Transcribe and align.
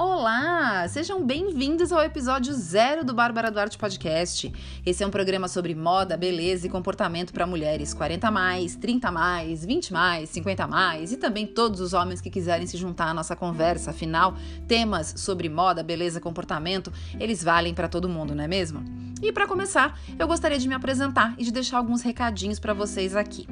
Olá! 0.00 0.86
Sejam 0.86 1.26
bem-vindos 1.26 1.90
ao 1.90 2.00
episódio 2.00 2.54
zero 2.54 3.04
do 3.04 3.12
Bárbara 3.12 3.50
Duarte 3.50 3.76
Podcast. 3.76 4.52
Esse 4.86 5.02
é 5.02 5.06
um 5.06 5.10
programa 5.10 5.48
sobre 5.48 5.74
moda, 5.74 6.16
beleza 6.16 6.68
e 6.68 6.70
comportamento 6.70 7.32
para 7.32 7.44
mulheres 7.44 7.92
40 7.92 8.30
mais, 8.30 8.76
30 8.76 9.10
mais, 9.10 9.64
20 9.64 9.92
mais, 9.92 10.30
50 10.30 10.68
mais 10.68 11.10
e 11.10 11.16
também 11.16 11.48
todos 11.48 11.80
os 11.80 11.94
homens 11.94 12.20
que 12.20 12.30
quiserem 12.30 12.64
se 12.64 12.76
juntar 12.76 13.08
à 13.08 13.12
nossa 13.12 13.34
conversa. 13.34 13.90
Afinal, 13.90 14.36
temas 14.68 15.14
sobre 15.16 15.48
moda, 15.48 15.82
beleza 15.82 16.20
comportamento, 16.20 16.92
eles 17.18 17.42
valem 17.42 17.74
para 17.74 17.88
todo 17.88 18.08
mundo, 18.08 18.36
não 18.36 18.44
é 18.44 18.46
mesmo? 18.46 18.84
E 19.20 19.32
para 19.32 19.48
começar, 19.48 19.98
eu 20.16 20.28
gostaria 20.28 20.58
de 20.58 20.68
me 20.68 20.74
apresentar 20.74 21.34
e 21.36 21.44
de 21.44 21.50
deixar 21.50 21.78
alguns 21.78 22.02
recadinhos 22.02 22.60
para 22.60 22.72
vocês 22.72 23.16
aqui. 23.16 23.48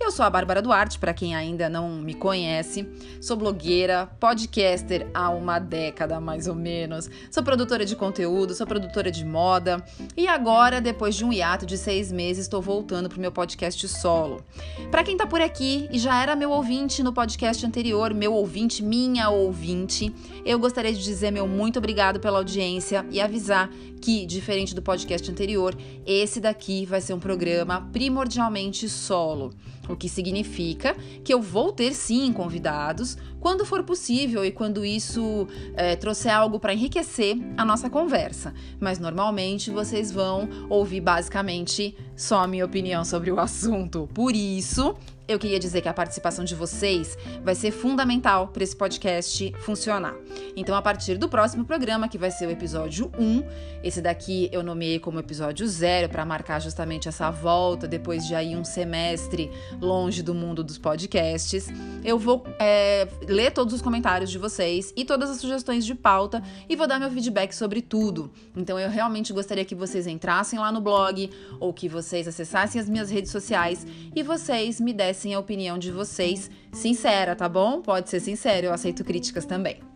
Eu 0.00 0.10
sou 0.10 0.24
a 0.24 0.30
Bárbara 0.30 0.62
Duarte, 0.62 0.98
para 0.98 1.12
quem 1.12 1.34
ainda 1.34 1.68
não 1.68 1.90
me 1.96 2.14
conhece, 2.14 2.88
sou 3.20 3.36
blogueira, 3.36 4.10
podcaster 4.18 5.06
há 5.12 5.28
uma 5.28 5.58
década 5.58 6.18
mais 6.20 6.46
ou 6.46 6.54
menos, 6.54 7.10
sou 7.30 7.42
produtora 7.42 7.84
de 7.84 7.94
conteúdo, 7.94 8.54
sou 8.54 8.66
produtora 8.66 9.10
de 9.10 9.22
moda 9.22 9.84
e 10.16 10.26
agora, 10.26 10.80
depois 10.80 11.14
de 11.14 11.24
um 11.24 11.32
hiato 11.32 11.66
de 11.66 11.76
seis 11.76 12.10
meses, 12.10 12.44
estou 12.44 12.62
voltando 12.62 13.08
para 13.08 13.18
o 13.18 13.20
meu 13.20 13.30
podcast 13.30 13.86
solo. 13.88 14.42
Para 14.90 15.04
quem 15.04 15.14
está 15.14 15.26
por 15.26 15.42
aqui 15.42 15.86
e 15.92 15.98
já 15.98 16.22
era 16.22 16.34
meu 16.34 16.50
ouvinte 16.50 17.02
no 17.02 17.12
podcast 17.12 17.64
anterior, 17.66 18.14
meu 18.14 18.32
ouvinte, 18.32 18.82
minha 18.82 19.28
ouvinte, 19.28 20.14
eu 20.46 20.58
gostaria 20.58 20.94
de 20.94 21.04
dizer 21.04 21.30
meu 21.30 21.46
muito 21.46 21.78
obrigado 21.78 22.18
pela 22.18 22.38
audiência 22.38 23.04
e 23.10 23.20
avisar 23.20 23.68
que, 24.00 24.24
diferente 24.24 24.74
do 24.74 24.80
podcast 24.80 25.09
anterior, 25.14 25.76
esse 26.06 26.40
daqui 26.40 26.86
vai 26.86 27.00
ser 27.00 27.14
um 27.14 27.18
programa 27.18 27.88
primordialmente 27.92 28.88
solo, 28.88 29.52
o 29.88 29.96
que 29.96 30.08
significa 30.08 30.94
que 31.24 31.32
eu 31.32 31.40
vou 31.40 31.72
ter 31.72 31.92
sim 31.94 32.32
convidados 32.32 33.16
quando 33.40 33.64
for 33.64 33.82
possível 33.82 34.44
e 34.44 34.52
quando 34.52 34.84
isso 34.84 35.48
é, 35.74 35.96
trouxer 35.96 36.32
algo 36.32 36.60
para 36.60 36.74
enriquecer 36.74 37.36
a 37.56 37.64
nossa 37.64 37.88
conversa. 37.88 38.54
Mas 38.78 38.98
normalmente 38.98 39.70
vocês 39.70 40.12
vão 40.12 40.48
ouvir 40.68 41.00
basicamente 41.00 41.96
só 42.14 42.40
a 42.40 42.46
minha 42.46 42.64
opinião 42.64 43.04
sobre 43.04 43.32
o 43.32 43.40
assunto. 43.40 44.08
Por 44.14 44.36
isso, 44.36 44.94
eu 45.30 45.38
queria 45.38 45.60
dizer 45.60 45.80
que 45.80 45.88
a 45.88 45.94
participação 45.94 46.44
de 46.44 46.56
vocês 46.56 47.16
vai 47.44 47.54
ser 47.54 47.70
fundamental 47.70 48.48
para 48.48 48.64
esse 48.64 48.74
podcast 48.74 49.54
funcionar. 49.60 50.16
Então, 50.56 50.74
a 50.74 50.82
partir 50.82 51.16
do 51.18 51.28
próximo 51.28 51.64
programa, 51.64 52.08
que 52.08 52.18
vai 52.18 52.32
ser 52.32 52.48
o 52.48 52.50
episódio 52.50 53.12
1, 53.16 53.44
esse 53.84 54.02
daqui 54.02 54.48
eu 54.50 54.64
nomeei 54.64 54.98
como 54.98 55.20
episódio 55.20 55.68
0 55.68 56.08
para 56.08 56.24
marcar 56.24 56.60
justamente 56.60 57.08
essa 57.08 57.30
volta 57.30 57.86
depois 57.86 58.26
de 58.26 58.34
aí 58.34 58.56
um 58.56 58.64
semestre 58.64 59.52
longe 59.80 60.20
do 60.20 60.34
mundo 60.34 60.64
dos 60.64 60.78
podcasts. 60.78 61.68
Eu 62.04 62.18
vou 62.18 62.44
é, 62.58 63.06
ler 63.28 63.52
todos 63.52 63.72
os 63.72 63.80
comentários 63.80 64.32
de 64.32 64.38
vocês 64.38 64.92
e 64.96 65.04
todas 65.04 65.30
as 65.30 65.36
sugestões 65.36 65.86
de 65.86 65.94
pauta 65.94 66.42
e 66.68 66.74
vou 66.74 66.88
dar 66.88 66.98
meu 66.98 67.10
feedback 67.10 67.52
sobre 67.52 67.80
tudo. 67.80 68.32
Então, 68.56 68.80
eu 68.80 68.90
realmente 68.90 69.32
gostaria 69.32 69.64
que 69.64 69.76
vocês 69.76 70.08
entrassem 70.08 70.58
lá 70.58 70.72
no 70.72 70.80
blog 70.80 71.30
ou 71.60 71.72
que 71.72 71.88
vocês 71.88 72.26
acessassem 72.26 72.80
as 72.80 72.88
minhas 72.88 73.10
redes 73.10 73.30
sociais 73.30 73.86
e 74.12 74.24
vocês 74.24 74.80
me 74.80 74.92
dessem 74.92 75.19
a 75.34 75.38
opinião 75.38 75.78
de 75.78 75.90
vocês 75.90 76.50
sincera, 76.72 77.36
tá 77.36 77.48
bom? 77.48 77.82
Pode 77.82 78.08
ser 78.08 78.20
sincero, 78.20 78.68
eu 78.68 78.72
aceito 78.72 79.04
críticas 79.04 79.44
também. 79.44 79.90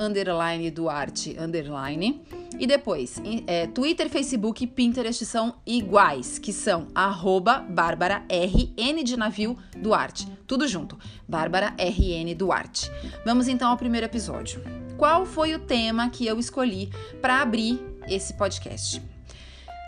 duarte, 0.74 1.36
underline. 1.40 2.22
E 2.58 2.66
depois, 2.66 3.22
é, 3.48 3.68
Twitter, 3.68 4.10
Facebook 4.10 4.64
e 4.64 4.68
Pinterest 4.68 5.26
são 5.26 5.56
iguais, 5.66 6.40
que 6.40 6.54
são 6.54 6.88
arroba 6.96 7.60
Bárbara 7.60 8.24
RN 8.30 9.04
de 9.04 9.18
navio 9.18 9.58
Duarte. 9.78 10.28
Tudo 10.48 10.68
junto, 10.68 10.98
Bárbara 11.28 11.74
RN 11.78 12.34
Duarte. 12.36 12.90
Vamos 13.26 13.48
então 13.48 13.70
ao 13.70 13.78
primeiro 13.78 14.06
episódio. 14.06 14.62
Qual 14.98 15.26
foi 15.26 15.54
o 15.54 15.60
tema 15.60 16.10
que 16.10 16.26
eu 16.26 16.40
escolhi 16.40 16.90
para 17.22 17.42
abrir 17.42 17.80
esse 18.08 18.34
podcast? 18.36 19.02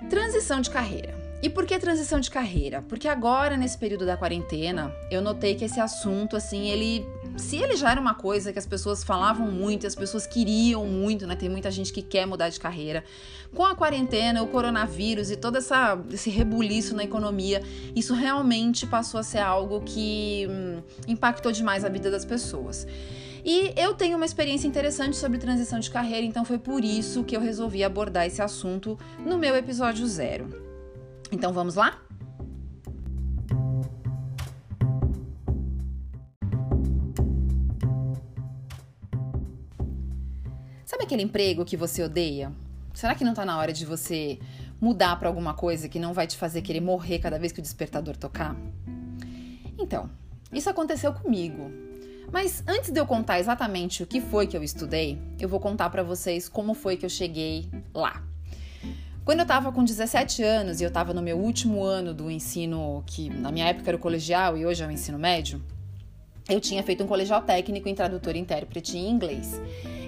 Transição 0.10 0.60
de 0.60 0.70
carreira. 0.70 1.28
E 1.42 1.50
por 1.50 1.66
que 1.66 1.78
transição 1.78 2.20
de 2.20 2.32
carreira? 2.32 2.82
Porque 2.82 3.08
agora, 3.08 3.56
nesse 3.56 3.78
período 3.78 4.06
da 4.06 4.18
quarentena, 4.18 4.92
eu 5.12 5.22
notei 5.22 5.54
que 5.54 5.64
esse 5.64 5.80
assunto, 5.80 6.36
assim, 6.36 6.68
ele 6.68 7.06
se 7.38 7.58
ele 7.58 7.75
já 7.75 7.92
era 7.92 8.02
uma 8.02 8.14
coisa 8.14 8.52
que 8.52 8.59
as 8.59 8.66
pessoas 8.66 9.03
falavam 9.03 9.50
muito, 9.50 9.86
as 9.86 9.96
pessoas 9.96 10.25
queriam 10.25 10.86
muito, 10.86 11.25
né? 11.28 11.36
Tem 11.36 11.50
muita 11.50 11.70
gente 11.72 11.94
que 11.94 12.02
quer 12.02 12.25
mudar 12.25 12.50
de 12.50 12.59
carreira. 12.59 13.03
Com 13.53 13.64
a 13.64 13.75
quarentena, 13.75 14.42
o 14.44 14.48
coronavírus 14.48 15.31
e 15.31 15.36
todo 15.36 15.58
essa, 15.58 16.00
esse 16.12 16.30
rebuliço 16.30 16.96
na 16.96 17.03
economia, 17.03 17.62
isso 17.96 18.14
realmente 18.14 18.86
passou 18.86 19.20
a 19.20 19.24
ser 19.24 19.40
algo 19.40 19.81
que 19.81 20.48
hum, 20.50 20.81
impactou 21.08 21.52
demais 21.52 21.86
a 21.86 21.90
vida 21.90 22.12
das 22.12 22.25
pessoas. 22.25 22.88
E 23.46 23.72
eu 23.78 23.94
tenho 23.94 24.18
uma 24.18 24.25
experiência 24.25 24.68
interessante 24.68 25.16
sobre 25.16 25.38
transição 25.38 25.80
de 25.80 25.90
carreira, 25.90 26.25
então 26.25 26.44
foi 26.44 26.58
por 26.58 26.84
isso 26.84 27.24
que 27.24 27.36
eu 27.36 27.40
resolvi 27.40 27.84
abordar 27.84 28.25
esse 28.25 28.42
assunto 28.42 29.00
no 29.25 29.38
meu 29.38 29.56
episódio 29.56 30.06
zero. 30.06 30.50
Então 31.31 31.54
vamos 31.54 31.75
lá? 31.75 32.02
Aquele 41.07 41.23
emprego 41.23 41.63
que 41.63 41.78
você 41.78 42.03
odeia? 42.03 42.51
Será 42.94 43.16
que 43.16 43.23
não 43.23 43.31
está 43.31 43.45
na 43.45 43.57
hora 43.57 43.72
de 43.72 43.85
você 43.85 44.38
mudar 44.79 45.18
para 45.18 45.29
alguma 45.29 45.53
coisa 45.53 45.88
que 45.88 46.00
não 46.00 46.13
vai 46.13 46.28
te 46.28 46.35
fazer 46.35 46.62
querer 46.62 46.81
morrer 46.81 47.19
cada 47.19 47.40
vez 47.40 47.53
que 47.53 47.59
o 47.59 47.62
despertador 47.62 48.18
tocar? 48.18 48.56
Então, 49.79 50.09
isso 50.51 50.69
aconteceu 50.69 51.13
comigo. 51.13 51.72
Mas 52.29 52.62
antes 52.68 52.91
de 52.91 53.00
eu 53.00 53.06
contar 53.06 53.40
exatamente 53.40 54.03
o 54.03 54.06
que 54.06 54.19
foi 54.19 54.47
que 54.47 54.57
eu 54.57 54.62
estudei, 54.62 55.18
eu 55.40 55.47
vou 55.47 55.62
contar 55.62 55.90
para 55.90 56.03
vocês 56.03 56.50
como 56.50 56.73
foi 56.73 56.97
que 56.97 57.06
eu 57.06 57.09
cheguei 57.09 57.69
lá. 57.94 58.22
Quando 59.24 59.39
eu 59.39 59.44
estava 59.44 59.72
com 59.72 59.85
17 59.85 60.44
anos 60.44 60.81
e 60.81 60.84
eu 60.84 60.89
estava 60.89 61.13
no 61.13 61.22
meu 61.22 61.38
último 61.38 61.84
ano 61.84 62.13
do 62.13 62.29
ensino, 62.29 63.01
que 63.06 63.29
na 63.29 63.50
minha 63.50 63.68
época 63.68 63.89
era 63.89 63.95
o 63.95 64.00
colegial 64.00 64.57
e 64.57 64.66
hoje 64.66 64.84
é 64.84 64.88
o 64.88 64.91
ensino 64.91 65.18
médio, 65.18 65.63
eu 66.50 66.62
tinha 66.62 66.81
feito 66.84 67.03
um 67.03 67.08
colegial 67.08 67.41
técnico 67.41 67.90
em 67.90 67.96
tradutor 67.96 68.35
e 68.35 68.40
intérprete 68.40 68.97
em 68.97 69.09
inglês. 69.09 69.59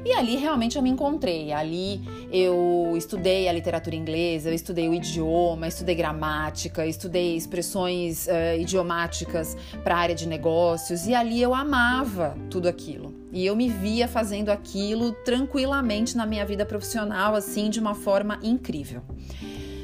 E 0.05 0.13
ali 0.13 0.37
realmente 0.37 0.77
eu 0.77 0.81
me 0.81 0.89
encontrei. 0.89 1.51
Ali 1.51 2.01
eu 2.31 2.93
estudei 2.95 3.49
a 3.49 3.51
literatura 3.51 3.95
inglesa, 3.95 4.49
eu 4.49 4.53
estudei 4.53 4.87
o 4.87 4.93
idioma, 4.93 5.67
estudei 5.67 5.95
gramática, 5.95 6.85
estudei 6.85 7.35
expressões 7.35 8.27
uh, 8.27 8.59
idiomáticas 8.59 9.57
para 9.83 9.95
a 9.95 9.99
área 9.99 10.15
de 10.15 10.27
negócios 10.27 11.05
e 11.05 11.13
ali 11.13 11.41
eu 11.41 11.53
amava 11.53 12.37
tudo 12.49 12.67
aquilo. 12.67 13.13
E 13.31 13.45
eu 13.45 13.55
me 13.55 13.69
via 13.69 14.07
fazendo 14.07 14.49
aquilo 14.49 15.11
tranquilamente 15.11 16.15
na 16.15 16.25
minha 16.25 16.45
vida 16.45 16.65
profissional, 16.65 17.35
assim, 17.35 17.69
de 17.69 17.79
uma 17.79 17.93
forma 17.93 18.39
incrível. 18.41 19.01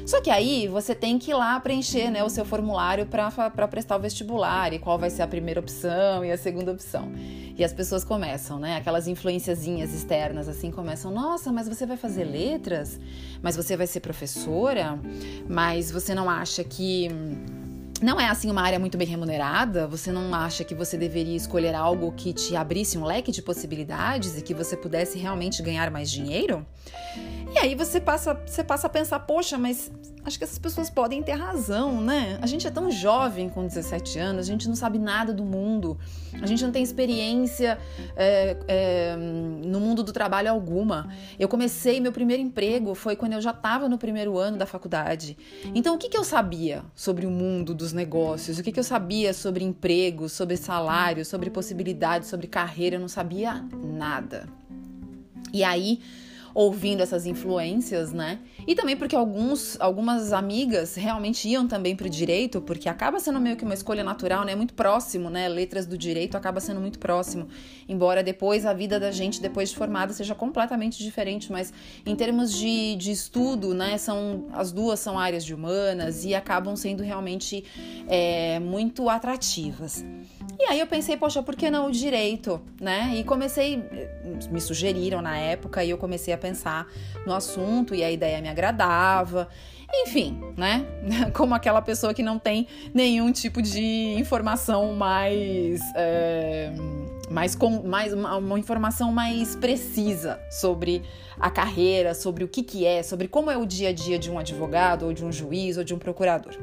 Só 0.06 0.20
que 0.20 0.30
aí 0.30 0.68
você 0.68 0.94
tem 0.94 1.18
que 1.18 1.32
ir 1.32 1.34
lá 1.34 1.58
preencher 1.58 2.12
né, 2.12 2.22
o 2.22 2.30
seu 2.30 2.44
formulário 2.44 3.06
para 3.06 3.66
prestar 3.66 3.96
o 3.96 4.00
vestibular 4.00 4.72
e 4.72 4.78
qual 4.78 4.96
vai 4.96 5.10
ser 5.10 5.22
a 5.22 5.26
primeira 5.26 5.58
opção 5.58 6.24
e 6.24 6.30
a 6.30 6.38
segunda 6.38 6.70
opção. 6.70 7.10
E 7.58 7.64
as 7.64 7.72
pessoas 7.72 8.04
começam, 8.04 8.56
né? 8.58 8.76
Aquelas 8.76 9.08
influenciazinhas 9.08 9.92
externas 9.92 10.48
assim 10.48 10.70
começam: 10.70 11.10
nossa, 11.10 11.50
mas 11.50 11.68
você 11.68 11.84
vai 11.84 11.96
fazer 11.96 12.22
letras? 12.22 13.00
Mas 13.42 13.56
você 13.56 13.76
vai 13.76 13.88
ser 13.88 13.98
professora? 13.98 14.96
Mas 15.48 15.90
você 15.90 16.14
não 16.14 16.30
acha 16.30 16.62
que 16.62 17.08
não 18.00 18.20
é 18.20 18.28
assim 18.28 18.50
uma 18.50 18.62
área 18.62 18.78
muito 18.78 18.98
bem 18.98 19.06
remunerada? 19.08 19.86
Você 19.88 20.12
não 20.12 20.34
acha 20.34 20.62
que 20.62 20.74
você 20.74 20.96
deveria 20.96 21.36
escolher 21.36 21.74
algo 21.74 22.12
que 22.12 22.32
te 22.32 22.54
abrisse 22.54 22.98
um 22.98 23.04
leque 23.04 23.32
de 23.32 23.40
possibilidades 23.40 24.36
e 24.36 24.42
que 24.42 24.52
você 24.52 24.76
pudesse 24.76 25.18
realmente 25.18 25.62
ganhar 25.62 25.90
mais 25.90 26.10
dinheiro? 26.10 26.64
E 27.56 27.58
aí 27.58 27.74
você 27.74 27.98
passa, 27.98 28.34
você 28.34 28.62
passa 28.62 28.86
a 28.86 28.90
pensar, 28.90 29.18
poxa, 29.20 29.56
mas 29.56 29.90
acho 30.22 30.36
que 30.36 30.44
essas 30.44 30.58
pessoas 30.58 30.90
podem 30.90 31.22
ter 31.22 31.32
razão, 31.32 32.02
né? 32.02 32.38
A 32.42 32.46
gente 32.46 32.66
é 32.66 32.70
tão 32.70 32.90
jovem 32.90 33.48
com 33.48 33.66
17 33.66 34.18
anos, 34.18 34.46
a 34.46 34.52
gente 34.52 34.68
não 34.68 34.76
sabe 34.76 34.98
nada 34.98 35.32
do 35.32 35.42
mundo, 35.42 35.98
a 36.34 36.46
gente 36.46 36.62
não 36.62 36.70
tem 36.70 36.82
experiência 36.82 37.78
é, 38.14 38.58
é, 38.68 39.16
no 39.16 39.80
mundo 39.80 40.02
do 40.02 40.12
trabalho 40.12 40.50
alguma. 40.50 41.08
Eu 41.38 41.48
comecei, 41.48 41.98
meu 41.98 42.12
primeiro 42.12 42.42
emprego 42.42 42.94
foi 42.94 43.16
quando 43.16 43.32
eu 43.32 43.40
já 43.40 43.52
estava 43.52 43.88
no 43.88 43.96
primeiro 43.96 44.36
ano 44.36 44.58
da 44.58 44.66
faculdade. 44.66 45.34
Então, 45.74 45.94
o 45.94 45.98
que, 45.98 46.10
que 46.10 46.18
eu 46.18 46.24
sabia 46.24 46.84
sobre 46.94 47.24
o 47.24 47.30
mundo 47.30 47.74
dos 47.74 47.94
negócios? 47.94 48.58
O 48.58 48.62
que, 48.62 48.70
que 48.70 48.78
eu 48.78 48.84
sabia 48.84 49.32
sobre 49.32 49.64
emprego, 49.64 50.28
sobre 50.28 50.58
salário, 50.58 51.24
sobre 51.24 51.48
possibilidades, 51.48 52.28
sobre 52.28 52.48
carreira? 52.48 52.96
Eu 52.96 53.00
não 53.00 53.08
sabia 53.08 53.64
nada. 53.82 54.46
E 55.54 55.64
aí 55.64 56.02
ouvindo 56.56 57.02
essas 57.02 57.26
influências, 57.26 58.12
né? 58.14 58.38
E 58.66 58.74
também 58.74 58.96
porque 58.96 59.14
alguns, 59.14 59.80
algumas 59.80 60.32
amigas 60.32 60.96
realmente 60.96 61.48
iam 61.48 61.68
também 61.68 61.94
para 61.94 62.06
o 62.06 62.10
direito, 62.10 62.60
porque 62.60 62.88
acaba 62.88 63.20
sendo 63.20 63.40
meio 63.40 63.56
que 63.56 63.64
uma 63.64 63.74
escolha 63.74 64.02
natural, 64.02 64.44
né? 64.44 64.56
Muito 64.56 64.74
próximo, 64.74 65.30
né? 65.30 65.48
Letras 65.48 65.86
do 65.86 65.96
direito 65.96 66.36
acaba 66.36 66.60
sendo 66.60 66.80
muito 66.80 66.98
próximo, 66.98 67.46
embora 67.88 68.22
depois 68.22 68.66
a 68.66 68.72
vida 68.72 68.98
da 68.98 69.12
gente 69.12 69.40
depois 69.40 69.70
de 69.70 69.76
formada 69.76 70.12
seja 70.12 70.34
completamente 70.34 71.02
diferente, 71.02 71.52
mas 71.52 71.72
em 72.04 72.16
termos 72.16 72.52
de, 72.52 72.96
de 72.96 73.12
estudo, 73.12 73.72
né? 73.72 73.98
São 73.98 74.46
as 74.52 74.72
duas 74.72 74.98
são 74.98 75.18
áreas 75.18 75.44
de 75.44 75.54
humanas 75.54 76.24
e 76.24 76.34
acabam 76.34 76.74
sendo 76.74 77.02
realmente 77.02 77.64
é, 78.08 78.58
muito 78.58 79.08
atrativas. 79.08 80.04
E 80.58 80.64
aí 80.64 80.80
eu 80.80 80.86
pensei, 80.86 81.16
poxa, 81.16 81.42
por 81.42 81.54
que 81.54 81.70
não 81.70 81.86
o 81.86 81.92
direito, 81.92 82.60
né? 82.80 83.12
E 83.14 83.22
comecei, 83.24 83.82
me 84.50 84.60
sugeriram 84.60 85.20
na 85.20 85.36
época 85.36 85.84
e 85.84 85.90
eu 85.90 85.98
comecei 85.98 86.32
a 86.32 86.38
pensar 86.38 86.86
no 87.26 87.34
assunto 87.34 87.94
e 87.94 88.02
a 88.02 88.10
ideia 88.10 88.40
me 88.40 88.48
agradava. 88.56 89.48
Enfim, 89.92 90.40
né? 90.56 90.84
Como 91.34 91.54
aquela 91.54 91.82
pessoa 91.82 92.14
que 92.14 92.22
não 92.22 92.38
tem 92.38 92.66
nenhum 92.92 93.30
tipo 93.30 93.60
de 93.60 94.14
informação 94.18 94.94
mais. 94.94 95.80
É, 95.94 96.72
mais, 97.30 97.54
com, 97.54 97.82
mais 97.82 98.12
uma, 98.12 98.36
uma, 98.36 98.58
informação 98.58 99.12
mais 99.12 99.56
precisa 99.56 100.40
sobre 100.48 101.02
a 101.38 101.50
carreira, 101.50 102.14
sobre 102.14 102.44
o 102.44 102.48
que, 102.48 102.62
que 102.62 102.86
é, 102.86 103.02
sobre 103.02 103.26
como 103.26 103.50
é 103.50 103.56
o 103.56 103.66
dia 103.66 103.88
a 103.88 103.92
dia 103.92 104.16
de 104.16 104.30
um 104.30 104.38
advogado, 104.38 105.06
ou 105.06 105.12
de 105.12 105.24
um 105.24 105.32
juiz, 105.32 105.76
ou 105.76 105.82
de 105.82 105.92
um 105.92 105.98
procurador. 105.98 106.54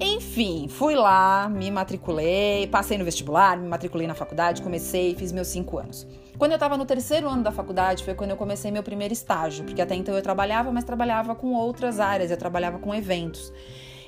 Enfim, 0.00 0.68
fui 0.68 0.94
lá, 0.94 1.48
me 1.48 1.70
matriculei, 1.70 2.66
passei 2.68 2.96
no 2.96 3.04
vestibular, 3.04 3.58
me 3.58 3.68
matriculei 3.68 4.06
na 4.06 4.14
faculdade, 4.14 4.62
comecei, 4.62 5.14
fiz 5.14 5.32
meus 5.32 5.48
cinco 5.48 5.78
anos. 5.78 6.06
Quando 6.40 6.52
eu 6.52 6.56
estava 6.56 6.78
no 6.78 6.86
terceiro 6.86 7.28
ano 7.28 7.42
da 7.42 7.52
faculdade, 7.52 8.02
foi 8.02 8.14
quando 8.14 8.30
eu 8.30 8.36
comecei 8.38 8.70
meu 8.70 8.82
primeiro 8.82 9.12
estágio, 9.12 9.62
porque 9.62 9.82
até 9.82 9.94
então 9.94 10.14
eu 10.14 10.22
trabalhava, 10.22 10.72
mas 10.72 10.84
trabalhava 10.84 11.34
com 11.34 11.52
outras 11.52 12.00
áreas, 12.00 12.30
eu 12.30 12.36
trabalhava 12.38 12.78
com 12.78 12.94
eventos. 12.94 13.52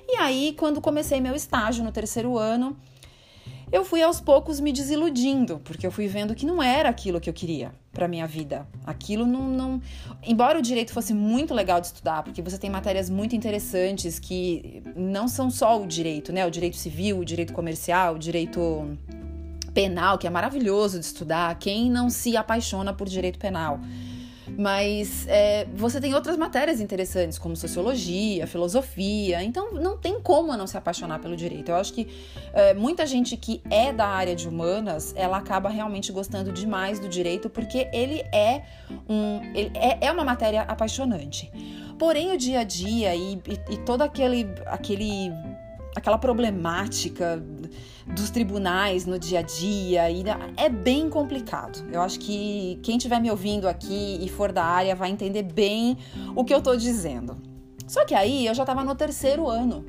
E 0.08 0.16
aí, 0.16 0.54
quando 0.56 0.80
comecei 0.80 1.20
meu 1.20 1.34
estágio 1.34 1.84
no 1.84 1.92
terceiro 1.92 2.38
ano, 2.38 2.74
eu 3.70 3.84
fui 3.84 4.02
aos 4.02 4.18
poucos 4.18 4.60
me 4.60 4.72
desiludindo, 4.72 5.60
porque 5.62 5.86
eu 5.86 5.92
fui 5.92 6.06
vendo 6.06 6.34
que 6.34 6.46
não 6.46 6.62
era 6.62 6.88
aquilo 6.88 7.20
que 7.20 7.28
eu 7.28 7.34
queria 7.34 7.74
para 7.92 8.08
minha 8.08 8.26
vida. 8.26 8.66
Aquilo 8.86 9.26
não, 9.26 9.42
não, 9.48 9.82
embora 10.22 10.58
o 10.58 10.62
direito 10.62 10.90
fosse 10.90 11.12
muito 11.12 11.52
legal 11.52 11.82
de 11.82 11.88
estudar, 11.88 12.22
porque 12.22 12.40
você 12.40 12.56
tem 12.56 12.70
matérias 12.70 13.10
muito 13.10 13.36
interessantes 13.36 14.18
que 14.18 14.82
não 14.96 15.28
são 15.28 15.50
só 15.50 15.78
o 15.78 15.86
direito, 15.86 16.32
né? 16.32 16.46
O 16.46 16.50
direito 16.50 16.78
civil, 16.78 17.18
o 17.18 17.26
direito 17.26 17.52
comercial, 17.52 18.14
o 18.14 18.18
direito 18.18 18.96
penal, 19.74 20.18
que 20.18 20.26
é 20.26 20.30
maravilhoso 20.30 20.98
de 20.98 21.04
estudar. 21.04 21.54
Quem 21.58 21.90
não 21.90 22.10
se 22.10 22.36
apaixona 22.36 22.92
por 22.92 23.08
direito 23.08 23.38
penal? 23.38 23.80
Mas 24.58 25.26
é, 25.28 25.66
você 25.74 26.00
tem 26.00 26.14
outras 26.14 26.36
matérias 26.36 26.80
interessantes, 26.80 27.38
como 27.38 27.56
sociologia, 27.56 28.46
filosofia, 28.46 29.42
então 29.42 29.72
não 29.72 29.96
tem 29.96 30.20
como 30.20 30.54
não 30.56 30.66
se 30.66 30.76
apaixonar 30.76 31.20
pelo 31.20 31.36
direito. 31.36 31.70
Eu 31.70 31.76
acho 31.76 31.92
que 31.92 32.08
é, 32.52 32.74
muita 32.74 33.06
gente 33.06 33.36
que 33.36 33.62
é 33.70 33.92
da 33.92 34.06
área 34.06 34.34
de 34.34 34.48
humanas, 34.48 35.14
ela 35.16 35.38
acaba 35.38 35.68
realmente 35.68 36.12
gostando 36.12 36.52
demais 36.52 36.98
do 36.98 37.08
direito, 37.08 37.48
porque 37.48 37.88
ele 37.92 38.20
é, 38.32 38.62
um, 39.08 39.40
ele 39.54 39.70
é, 39.74 40.06
é 40.06 40.12
uma 40.12 40.24
matéria 40.24 40.62
apaixonante. 40.62 41.50
Porém, 41.98 42.32
o 42.32 42.36
dia 42.36 42.60
a 42.60 42.64
dia 42.64 43.14
e, 43.14 43.34
e, 43.34 43.74
e 43.74 44.02
aquele, 44.02 44.48
aquele 44.66 45.32
aquela 45.94 46.18
problemática 46.18 47.42
dos 48.06 48.30
tribunais 48.30 49.06
no 49.06 49.18
dia 49.18 49.40
a 49.40 49.42
dia 49.42 50.10
e 50.10 50.24
é 50.56 50.68
bem 50.68 51.08
complicado. 51.08 51.84
Eu 51.90 52.00
acho 52.02 52.18
que 52.18 52.78
quem 52.82 52.96
estiver 52.96 53.20
me 53.20 53.30
ouvindo 53.30 53.68
aqui 53.68 54.18
e 54.20 54.28
for 54.28 54.52
da 54.52 54.64
área 54.64 54.94
vai 54.94 55.10
entender 55.10 55.42
bem 55.42 55.96
o 56.34 56.44
que 56.44 56.52
eu 56.52 56.58
estou 56.58 56.76
dizendo. 56.76 57.36
Só 57.86 58.04
que 58.04 58.14
aí 58.14 58.46
eu 58.46 58.54
já 58.54 58.62
estava 58.62 58.82
no 58.84 58.94
terceiro 58.94 59.48
ano 59.48 59.84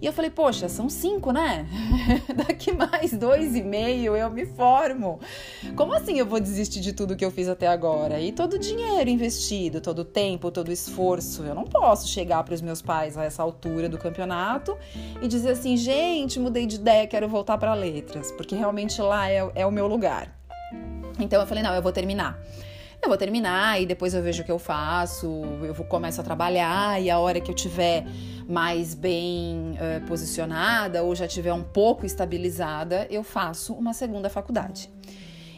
e 0.00 0.06
eu 0.06 0.12
falei, 0.12 0.30
poxa, 0.30 0.68
são 0.68 0.88
cinco, 0.88 1.32
né? 1.32 1.66
Daqui 2.34 2.72
mais 2.72 3.12
dois 3.12 3.56
e 3.56 3.62
meio 3.62 4.16
eu 4.16 4.30
me 4.30 4.46
formo. 4.46 5.20
Como 5.76 5.92
assim 5.94 6.18
eu 6.18 6.26
vou 6.26 6.40
desistir 6.40 6.80
de 6.80 6.92
tudo 6.92 7.16
que 7.16 7.24
eu 7.24 7.30
fiz 7.30 7.48
até 7.48 7.66
agora? 7.66 8.20
E 8.20 8.32
todo 8.32 8.54
o 8.54 8.58
dinheiro 8.58 9.08
investido, 9.08 9.80
todo 9.80 10.00
o 10.00 10.04
tempo, 10.04 10.50
todo 10.50 10.68
o 10.68 10.72
esforço. 10.72 11.42
Eu 11.42 11.54
não 11.54 11.64
posso 11.64 12.08
chegar 12.08 12.42
para 12.44 12.54
os 12.54 12.60
meus 12.60 12.82
pais 12.82 13.16
a 13.16 13.24
essa 13.24 13.42
altura 13.42 13.88
do 13.88 13.98
campeonato 13.98 14.76
e 15.22 15.28
dizer 15.28 15.52
assim, 15.52 15.76
gente, 15.76 16.38
mudei 16.38 16.66
de 16.66 16.76
ideia, 16.76 17.06
quero 17.06 17.28
voltar 17.28 17.58
para 17.58 17.74
letras, 17.74 18.30
porque 18.32 18.54
realmente 18.54 19.00
lá 19.00 19.30
é, 19.30 19.50
é 19.54 19.66
o 19.66 19.70
meu 19.70 19.86
lugar. 19.86 20.36
Então 21.18 21.40
eu 21.40 21.46
falei, 21.46 21.62
não, 21.62 21.74
eu 21.74 21.82
vou 21.82 21.92
terminar 21.92 22.40
eu 23.04 23.08
vou 23.08 23.18
terminar 23.18 23.80
e 23.80 23.86
depois 23.86 24.14
eu 24.14 24.22
vejo 24.22 24.42
o 24.42 24.44
que 24.44 24.50
eu 24.50 24.58
faço, 24.58 25.26
eu 25.62 25.74
vou 25.74 25.84
começo 25.84 26.20
a 26.20 26.24
trabalhar 26.24 27.00
e 27.00 27.10
a 27.10 27.18
hora 27.18 27.38
que 27.38 27.50
eu 27.50 27.54
tiver 27.54 28.06
mais 28.48 28.94
bem 28.94 29.74
uh, 29.74 30.06
posicionada 30.06 31.02
ou 31.02 31.14
já 31.14 31.28
tiver 31.28 31.52
um 31.52 31.62
pouco 31.62 32.06
estabilizada, 32.06 33.06
eu 33.10 33.22
faço 33.22 33.74
uma 33.74 33.92
segunda 33.92 34.30
faculdade. 34.30 34.90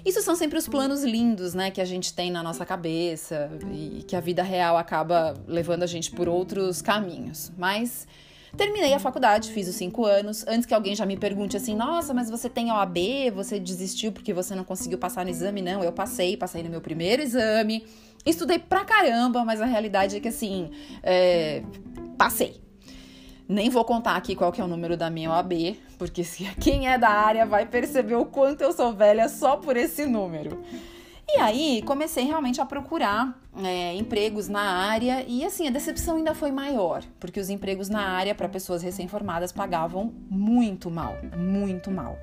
Isso 0.04 0.22
são 0.22 0.36
sempre 0.36 0.58
os 0.58 0.68
planos 0.68 1.02
lindos, 1.02 1.54
né, 1.54 1.70
que 1.70 1.80
a 1.80 1.84
gente 1.84 2.12
tem 2.12 2.30
na 2.30 2.42
nossa 2.42 2.64
cabeça 2.64 3.50
e 3.72 4.04
que 4.06 4.14
a 4.14 4.20
vida 4.20 4.42
real 4.42 4.76
acaba 4.76 5.34
levando 5.46 5.82
a 5.82 5.86
gente 5.86 6.12
por 6.12 6.28
outros 6.28 6.80
caminhos. 6.80 7.50
Mas 7.56 8.06
Terminei 8.56 8.94
a 8.94 8.98
faculdade, 8.98 9.52
fiz 9.52 9.68
os 9.68 9.74
cinco 9.74 10.06
anos. 10.06 10.44
Antes 10.48 10.64
que 10.64 10.72
alguém 10.72 10.94
já 10.94 11.04
me 11.04 11.16
pergunte 11.16 11.56
assim: 11.56 11.74
nossa, 11.74 12.14
mas 12.14 12.30
você 12.30 12.48
tem 12.48 12.72
OAB? 12.72 12.96
Você 13.34 13.60
desistiu 13.60 14.12
porque 14.12 14.32
você 14.32 14.54
não 14.54 14.64
conseguiu 14.64 14.98
passar 14.98 15.24
no 15.24 15.30
exame? 15.30 15.60
Não, 15.60 15.84
eu 15.84 15.92
passei, 15.92 16.36
passei 16.36 16.62
no 16.62 16.70
meu 16.70 16.80
primeiro 16.80 17.22
exame. 17.22 17.86
Estudei 18.24 18.58
pra 18.58 18.84
caramba, 18.84 19.44
mas 19.44 19.60
a 19.60 19.66
realidade 19.66 20.16
é 20.16 20.20
que 20.20 20.28
assim, 20.28 20.70
é, 21.02 21.62
passei. 22.16 22.60
Nem 23.48 23.70
vou 23.70 23.84
contar 23.84 24.16
aqui 24.16 24.34
qual 24.34 24.50
que 24.50 24.60
é 24.60 24.64
o 24.64 24.66
número 24.66 24.96
da 24.96 25.08
minha 25.08 25.30
OAB, 25.30 25.76
porque 25.98 26.22
quem 26.60 26.88
é 26.88 26.98
da 26.98 27.10
área 27.10 27.46
vai 27.46 27.66
perceber 27.66 28.16
o 28.16 28.24
quanto 28.24 28.62
eu 28.62 28.72
sou 28.72 28.92
velha 28.92 29.28
só 29.28 29.56
por 29.56 29.76
esse 29.76 30.06
número. 30.06 30.62
E 31.28 31.40
aí 31.40 31.82
comecei 31.82 32.24
realmente 32.24 32.60
a 32.60 32.64
procurar 32.66 33.36
é, 33.56 33.94
empregos 33.94 34.48
na 34.48 34.60
área 34.60 35.24
e 35.26 35.44
assim 35.44 35.66
a 35.66 35.70
decepção 35.70 36.16
ainda 36.16 36.34
foi 36.34 36.52
maior, 36.52 37.02
porque 37.18 37.40
os 37.40 37.50
empregos 37.50 37.88
na 37.88 38.00
área 38.00 38.34
para 38.34 38.48
pessoas 38.48 38.80
recém-formadas 38.80 39.50
pagavam 39.50 40.14
muito 40.30 40.88
mal, 40.88 41.14
muito 41.36 41.90
mal. 41.90 42.16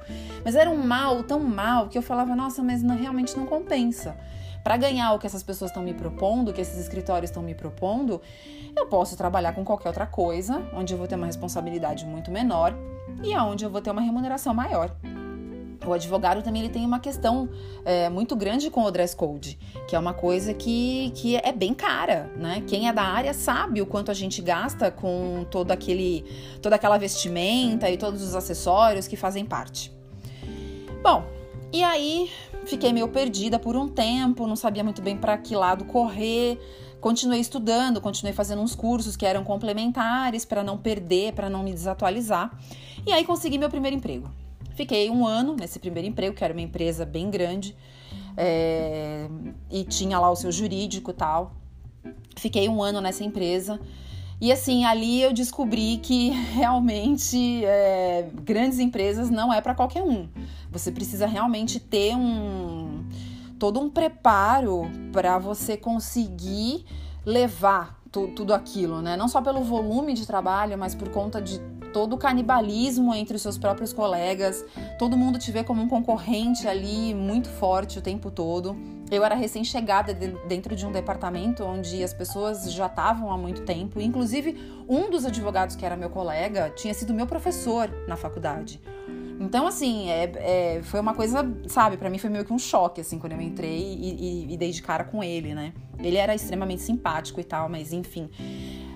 Mas 0.44 0.56
era 0.56 0.70
um 0.70 0.78
mal 0.78 1.22
tão 1.22 1.42
mal 1.42 1.90
que 1.90 1.98
eu 1.98 2.02
falava, 2.02 2.34
nossa, 2.34 2.64
mas 2.64 2.82
não, 2.82 2.96
realmente 2.96 3.36
não 3.36 3.46
compensa. 3.46 4.18
Para 4.64 4.78
ganhar 4.78 5.12
o 5.12 5.20
que 5.20 5.28
essas 5.28 5.44
pessoas 5.44 5.72
estão 5.72 5.84
me 5.84 5.94
propondo, 5.94 6.50
o 6.50 6.54
que 6.54 6.62
esses 6.62 6.80
escritórios 6.80 7.30
estão 7.30 7.44
me 7.44 7.54
propondo, 7.54 8.22
eu 8.76 8.88
posso 8.88 9.18
trabalhar 9.18 9.54
com 9.54 9.66
qualquer 9.66 9.90
outra 9.90 10.08
coisa, 10.08 10.66
onde 10.74 10.94
eu 10.94 10.98
vou 10.98 11.08
ter 11.08 11.16
uma 11.16 11.28
responsabilidade 11.28 12.06
muito 12.06 12.32
menor 12.32 12.74
e 13.22 13.34
aonde 13.34 13.66
eu 13.66 13.70
vou 13.70 13.82
ter 13.82 13.92
uma 13.92 14.02
remuneração 14.02 14.54
maior 14.54 14.96
o 15.90 15.94
advogado 15.94 16.42
também 16.42 16.62
ele 16.62 16.72
tem 16.72 16.86
uma 16.86 17.00
questão 17.00 17.50
é, 17.86 18.10
muito 18.10 18.36
grande 18.36 18.70
com 18.70 18.84
o 18.84 18.92
dress 18.92 19.16
code, 19.16 19.58
que 19.88 19.96
é 19.96 20.00
uma 20.00 20.14
coisa 20.14 20.54
que, 20.54 21.12
que 21.16 21.36
é 21.36 21.52
bem 21.52 21.74
cara, 21.74 22.32
né? 22.36 22.64
Quem 22.68 22.88
é 22.88 22.94
da 22.94 23.04
área 23.04 23.34
sabe 23.34 23.82
o 23.82 23.86
quanto 23.86 24.12
a 24.12 24.14
gente 24.14 24.42
gasta 24.42 24.92
com 24.92 25.46
todo 25.50 25.72
aquele, 25.72 26.26
toda 26.62 26.76
aquela 26.76 26.98
vestimenta 26.98 27.90
e 27.90 27.98
todos 27.98 28.22
os 28.22 28.36
acessórios 28.36 29.08
que 29.08 29.16
fazem 29.16 29.46
parte. 29.46 29.92
Bom, 31.02 31.24
e 31.72 31.84
aí 31.84 32.30
fiquei 32.66 32.94
meio 32.94 33.08
perdida 33.08 33.58
por 33.58 33.76
um 33.76 33.88
tempo, 33.88 34.48
não 34.48 34.56
sabia 34.56 34.84
muito 34.84 35.02
bem 35.02 35.18
para 35.18 35.38
que 35.38 35.56
lado 35.56 35.86
correr. 35.86 36.60
Continuei 37.02 37.42
estudando, 37.42 38.00
continuei 38.00 38.34
fazendo 38.34 38.62
uns 38.62 38.74
cursos 38.74 39.18
que 39.18 39.26
eram 39.26 39.44
complementares 39.44 40.46
para 40.46 40.64
não 40.64 40.78
perder, 40.78 41.34
para 41.34 41.50
não 41.50 41.62
me 41.62 41.74
desatualizar. 41.74 42.58
E 43.06 43.12
aí 43.12 43.26
consegui 43.26 43.58
meu 43.58 43.70
primeiro 43.70 43.98
emprego. 43.98 44.32
Fiquei 44.76 45.10
um 45.10 45.26
ano 45.26 45.56
nesse 45.56 45.80
primeiro 45.80 46.08
emprego, 46.08 46.36
que 46.36 46.44
era 46.44 46.54
uma 46.54 46.62
empresa 46.62 47.06
bem 47.06 47.30
grande, 47.30 47.76
é, 48.36 49.28
e 49.70 49.84
tinha 49.84 50.20
lá 50.20 50.32
o 50.32 50.36
seu 50.36 50.52
jurídico 50.52 51.12
e 51.12 51.14
tal. 51.14 51.54
Fiquei 52.36 52.68
um 52.68 52.82
ano 52.82 53.00
nessa 53.00 53.24
empresa. 53.24 53.80
E 54.42 54.52
assim, 54.52 54.84
ali 54.84 55.22
eu 55.22 55.32
descobri 55.32 55.98
que 55.98 56.30
realmente 56.54 57.64
é, 57.66 58.30
grandes 58.44 58.80
empresas 58.80 59.30
não 59.30 59.54
é 59.54 59.62
para 59.62 59.76
qualquer 59.76 60.04
um. 60.04 60.28
Você 60.72 60.92
precisa 60.92 61.26
realmente 61.26 61.80
ter 61.80 62.16
um 62.16 63.06
todo 63.60 63.80
um 63.80 63.90
preparo 63.90 64.92
para 65.14 65.38
você 65.38 65.78
conseguir 65.78 66.86
levar 67.26 68.02
tu, 68.12 68.28
tudo 68.36 68.54
aquilo, 68.54 69.02
né? 69.02 69.16
Não 69.16 69.30
só 69.30 69.42
pelo 69.42 69.64
volume 69.64 70.14
de 70.14 70.28
trabalho, 70.28 70.78
mas 70.78 70.94
por 70.94 71.08
conta 71.10 71.42
de 71.42 71.60
todo 71.94 72.14
o 72.14 72.18
canibalismo 72.18 73.14
entre 73.14 73.36
os 73.36 73.42
seus 73.42 73.58
próprios 73.58 73.94
colegas, 73.94 74.66
todo 74.98 75.16
mundo 75.16 75.38
te 75.38 75.52
vê 75.52 75.64
como 75.64 75.82
um 75.82 75.88
concorrente 75.88 76.68
ali 76.68 77.14
muito 77.14 77.48
forte 77.48 78.00
o 78.00 78.02
tempo 78.02 78.32
todo. 78.32 78.76
Eu 79.12 79.24
era 79.24 79.36
recém-chegada 79.36 80.14
dentro 80.14 80.76
de 80.76 80.86
um 80.86 80.92
departamento 80.92 81.64
onde 81.64 82.04
as 82.04 82.14
pessoas 82.14 82.74
já 82.74 82.88
estavam 82.88 83.32
há 83.32 83.38
muito 83.38 83.62
tempo, 83.62 84.02
inclusive 84.02 84.58
um 84.90 85.10
dos 85.10 85.24
advogados 85.24 85.76
que 85.76 85.86
era 85.86 85.96
meu 85.96 86.10
colega 86.10 86.72
tinha 86.72 86.94
sido 86.94 87.14
meu 87.14 87.28
professor 87.28 87.90
na 88.08 88.18
faculdade. 88.18 88.82
Então, 89.40 89.68
assim, 89.68 90.10
é, 90.10 90.32
é, 90.36 90.82
foi 90.84 91.00
uma 91.00 91.14
coisa, 91.14 91.46
sabe, 91.68 91.98
para 91.98 92.10
mim 92.10 92.18
foi 92.18 92.30
meio 92.30 92.46
que 92.46 92.54
um 92.54 92.60
choque, 92.60 93.02
assim, 93.02 93.20
quando 93.20 93.34
eu 93.34 93.42
entrei 93.42 93.78
e, 93.78 94.46
e, 94.48 94.54
e, 94.54 94.58
dei 94.58 94.72
de 94.72 94.82
cara 94.82 95.04
com 95.04 95.24
ele, 95.24 95.54
né? 95.54 95.74
Ele 96.00 96.18
era 96.18 96.34
extremamente 96.34 96.82
simpático 96.82 97.40
e 97.40 97.44
tal, 97.44 97.68
mas 97.68 97.92
enfim. 97.92 98.30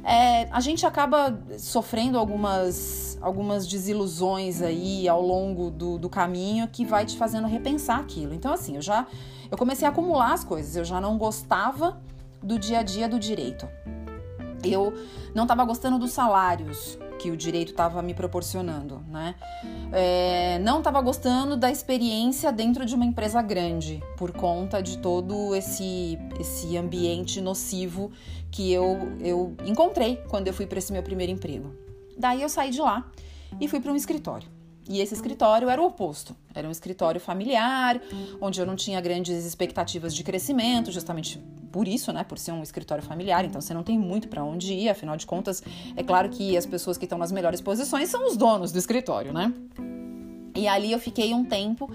É, 0.09 0.47
a 0.51 0.61
gente 0.61 0.85
acaba 0.85 1.37
sofrendo 1.59 2.17
algumas, 2.17 3.17
algumas 3.21 3.67
desilusões 3.67 4.61
aí 4.61 5.05
ao 5.05 5.21
longo 5.21 5.69
do, 5.69 5.97
do 5.97 6.09
caminho 6.09 6.65
que 6.69 6.85
vai 6.85 7.05
te 7.05 7.17
fazendo 7.17 7.45
repensar 7.45 7.99
aquilo. 7.99 8.33
Então, 8.33 8.53
assim, 8.53 8.77
eu 8.77 8.81
já 8.81 9.05
eu 9.51 9.57
comecei 9.57 9.85
a 9.85 9.91
acumular 9.91 10.31
as 10.31 10.45
coisas, 10.45 10.77
eu 10.77 10.85
já 10.85 11.01
não 11.01 11.17
gostava 11.17 12.01
do 12.41 12.57
dia 12.57 12.79
a 12.79 12.83
dia 12.83 13.09
do 13.09 13.19
direito. 13.19 13.67
Eu 14.63 14.93
não 15.35 15.43
estava 15.43 15.65
gostando 15.65 15.99
dos 15.99 16.11
salários 16.11 16.97
que 17.17 17.31
o 17.31 17.37
direito 17.37 17.71
estava 17.71 18.01
me 18.01 18.13
proporcionando, 18.13 19.03
né? 19.09 19.35
É, 19.91 20.59
não 20.59 20.79
estava 20.79 21.01
gostando 21.01 21.57
da 21.57 21.71
experiência 21.71 22.51
dentro 22.51 22.85
de 22.85 22.95
uma 22.95 23.05
empresa 23.05 23.41
grande 23.41 24.01
por 24.17 24.31
conta 24.31 24.81
de 24.81 24.97
todo 24.97 25.55
esse 25.55 26.17
esse 26.39 26.77
ambiente 26.77 27.41
nocivo 27.41 28.11
que 28.51 28.71
eu, 28.71 28.97
eu 29.19 29.55
encontrei 29.65 30.17
quando 30.27 30.47
eu 30.47 30.53
fui 30.53 30.65
para 30.65 30.79
esse 30.79 30.91
meu 30.91 31.03
primeiro 31.03 31.31
emprego. 31.31 31.73
Daí 32.17 32.41
eu 32.41 32.49
saí 32.49 32.69
de 32.69 32.79
lá 32.81 33.09
e 33.59 33.67
fui 33.67 33.79
para 33.79 33.91
um 33.91 33.95
escritório. 33.95 34.56
E 34.89 35.01
esse 35.01 35.13
escritório 35.13 35.69
era 35.69 35.81
o 35.81 35.85
oposto. 35.85 36.35
Era 36.55 36.67
um 36.67 36.71
escritório 36.71 37.19
familiar, 37.19 38.01
onde 38.39 38.59
eu 38.59 38.65
não 38.65 38.75
tinha 38.75 38.99
grandes 39.01 39.45
expectativas 39.45 40.15
de 40.15 40.23
crescimento, 40.23 40.91
justamente 40.91 41.39
por 41.71 41.87
isso, 41.87 42.11
né, 42.13 42.23
por 42.23 42.39
ser 42.39 42.53
um 42.53 42.63
escritório 42.63 43.03
familiar, 43.03 43.45
então 43.45 43.61
você 43.61 43.73
não 43.73 43.83
tem 43.83 43.99
muito 43.99 44.27
para 44.27 44.43
onde 44.43 44.73
ir, 44.73 44.89
afinal 44.89 45.17
de 45.17 45.25
contas, 45.25 45.61
é 45.95 46.01
claro 46.01 46.29
que 46.29 46.57
as 46.57 46.65
pessoas 46.65 46.97
que 46.97 47.05
estão 47.05 47.17
nas 47.17 47.31
melhores 47.31 47.61
posições 47.61 48.09
são 48.09 48.25
os 48.25 48.37
donos 48.37 48.71
do 48.71 48.79
escritório, 48.79 49.33
né? 49.33 49.53
E 50.55 50.67
ali 50.67 50.91
eu 50.91 50.99
fiquei 50.99 51.33
um 51.33 51.45
tempo 51.45 51.91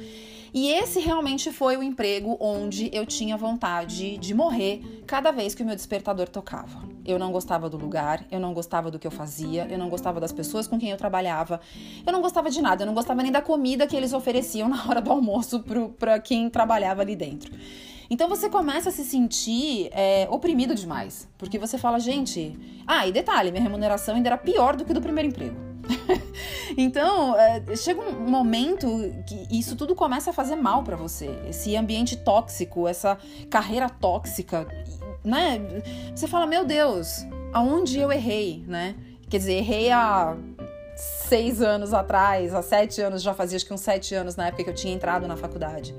e 0.54 0.68
esse 0.68 1.00
realmente 1.00 1.50
foi 1.50 1.78
o 1.78 1.82
emprego 1.82 2.36
onde 2.38 2.90
eu 2.92 3.06
tinha 3.06 3.36
vontade 3.38 4.18
de 4.18 4.34
morrer 4.34 5.02
cada 5.06 5.30
vez 5.30 5.54
que 5.54 5.62
o 5.62 5.66
meu 5.66 5.74
despertador 5.74 6.28
tocava. 6.28 6.82
Eu 7.06 7.18
não 7.18 7.32
gostava 7.32 7.70
do 7.70 7.78
lugar, 7.78 8.24
eu 8.30 8.38
não 8.38 8.52
gostava 8.52 8.90
do 8.90 8.98
que 8.98 9.06
eu 9.06 9.10
fazia, 9.10 9.66
eu 9.70 9.78
não 9.78 9.88
gostava 9.88 10.20
das 10.20 10.30
pessoas 10.30 10.66
com 10.66 10.78
quem 10.78 10.90
eu 10.90 10.96
trabalhava, 10.98 11.58
eu 12.06 12.12
não 12.12 12.20
gostava 12.20 12.50
de 12.50 12.60
nada, 12.60 12.82
eu 12.82 12.86
não 12.86 12.94
gostava 12.94 13.22
nem 13.22 13.32
da 13.32 13.40
comida 13.40 13.86
que 13.86 13.96
eles 13.96 14.12
ofereciam 14.12 14.68
na 14.70 14.84
hora 14.86 15.00
do 15.00 15.10
almoço 15.10 15.64
para 15.98 16.20
quem 16.20 16.50
trabalhava 16.50 17.00
ali 17.00 17.16
dentro. 17.16 17.52
Então 18.10 18.28
você 18.28 18.50
começa 18.50 18.90
a 18.90 18.92
se 18.92 19.04
sentir 19.06 19.88
é, 19.90 20.28
oprimido 20.30 20.74
demais, 20.74 21.26
porque 21.38 21.58
você 21.58 21.78
fala, 21.78 21.98
gente. 21.98 22.54
Ah, 22.86 23.06
e 23.06 23.12
detalhe, 23.12 23.50
minha 23.50 23.62
remuneração 23.62 24.14
ainda 24.16 24.28
era 24.28 24.36
pior 24.36 24.76
do 24.76 24.84
que 24.84 24.92
do 24.92 25.00
primeiro 25.00 25.30
emprego. 25.30 25.71
então, 26.76 27.36
é, 27.36 27.76
chega 27.76 28.00
um 28.00 28.28
momento 28.28 28.86
que 29.26 29.46
isso 29.50 29.76
tudo 29.76 29.94
começa 29.94 30.30
a 30.30 30.32
fazer 30.32 30.56
mal 30.56 30.82
para 30.82 30.96
você. 30.96 31.30
Esse 31.48 31.76
ambiente 31.76 32.16
tóxico, 32.16 32.88
essa 32.88 33.18
carreira 33.50 33.88
tóxica, 33.88 34.66
né? 35.24 35.60
Você 36.14 36.26
fala, 36.26 36.46
meu 36.46 36.64
Deus, 36.64 37.26
aonde 37.52 37.98
eu 37.98 38.10
errei, 38.10 38.64
né? 38.66 38.94
Quer 39.28 39.38
dizer, 39.38 39.54
errei 39.54 39.90
há 39.90 40.36
seis 40.96 41.62
anos 41.62 41.94
atrás, 41.94 42.54
há 42.54 42.62
sete 42.62 43.00
anos, 43.00 43.22
já 43.22 43.34
fazia 43.34 43.56
acho 43.56 43.66
que 43.66 43.72
uns 43.72 43.80
sete 43.80 44.14
anos 44.14 44.36
na 44.36 44.48
época 44.48 44.64
que 44.64 44.70
eu 44.70 44.74
tinha 44.74 44.94
entrado 44.94 45.26
na 45.26 45.36
faculdade. 45.36 45.94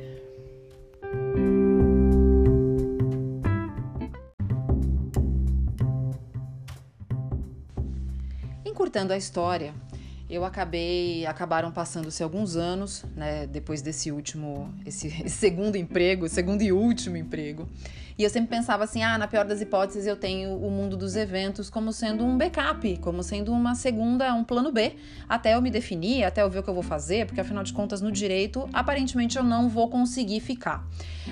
Encurtando 8.83 9.13
a 9.13 9.17
história, 9.17 9.73
eu 10.29 10.43
acabei, 10.43 11.25
acabaram 11.25 11.71
passando-se 11.71 12.21
alguns 12.21 12.57
anos, 12.57 13.05
né, 13.15 13.47
depois 13.47 13.81
desse 13.81 14.11
último, 14.11 14.73
esse, 14.85 15.29
segundo 15.29 15.77
emprego, 15.77 16.27
segundo 16.27 16.61
e 16.61 16.73
último 16.73 17.15
emprego. 17.15 17.69
E 18.17 18.23
eu 18.23 18.29
sempre 18.29 18.49
pensava 18.49 18.83
assim, 18.83 19.01
ah, 19.01 19.17
na 19.17 19.25
pior 19.25 19.45
das 19.45 19.61
hipóteses 19.61 20.05
eu 20.05 20.17
tenho 20.17 20.57
o 20.57 20.69
mundo 20.69 20.97
dos 20.97 21.15
eventos 21.15 21.69
como 21.69 21.93
sendo 21.93 22.25
um 22.25 22.37
backup, 22.37 22.97
como 22.97 23.23
sendo 23.23 23.53
uma 23.53 23.73
segunda, 23.73 24.33
um 24.33 24.43
plano 24.43 24.69
B, 24.69 24.97
até 25.29 25.55
eu 25.55 25.61
me 25.61 25.71
definir, 25.71 26.25
até 26.25 26.41
eu 26.41 26.49
ver 26.49 26.59
o 26.59 26.63
que 26.63 26.69
eu 26.69 26.73
vou 26.73 26.83
fazer, 26.83 27.25
porque 27.25 27.39
afinal 27.39 27.63
de 27.63 27.71
contas 27.71 28.01
no 28.01 28.11
direito, 28.11 28.69
aparentemente 28.73 29.37
eu 29.37 29.43
não 29.45 29.69
vou 29.69 29.89
conseguir 29.89 30.41
ficar. 30.41 30.85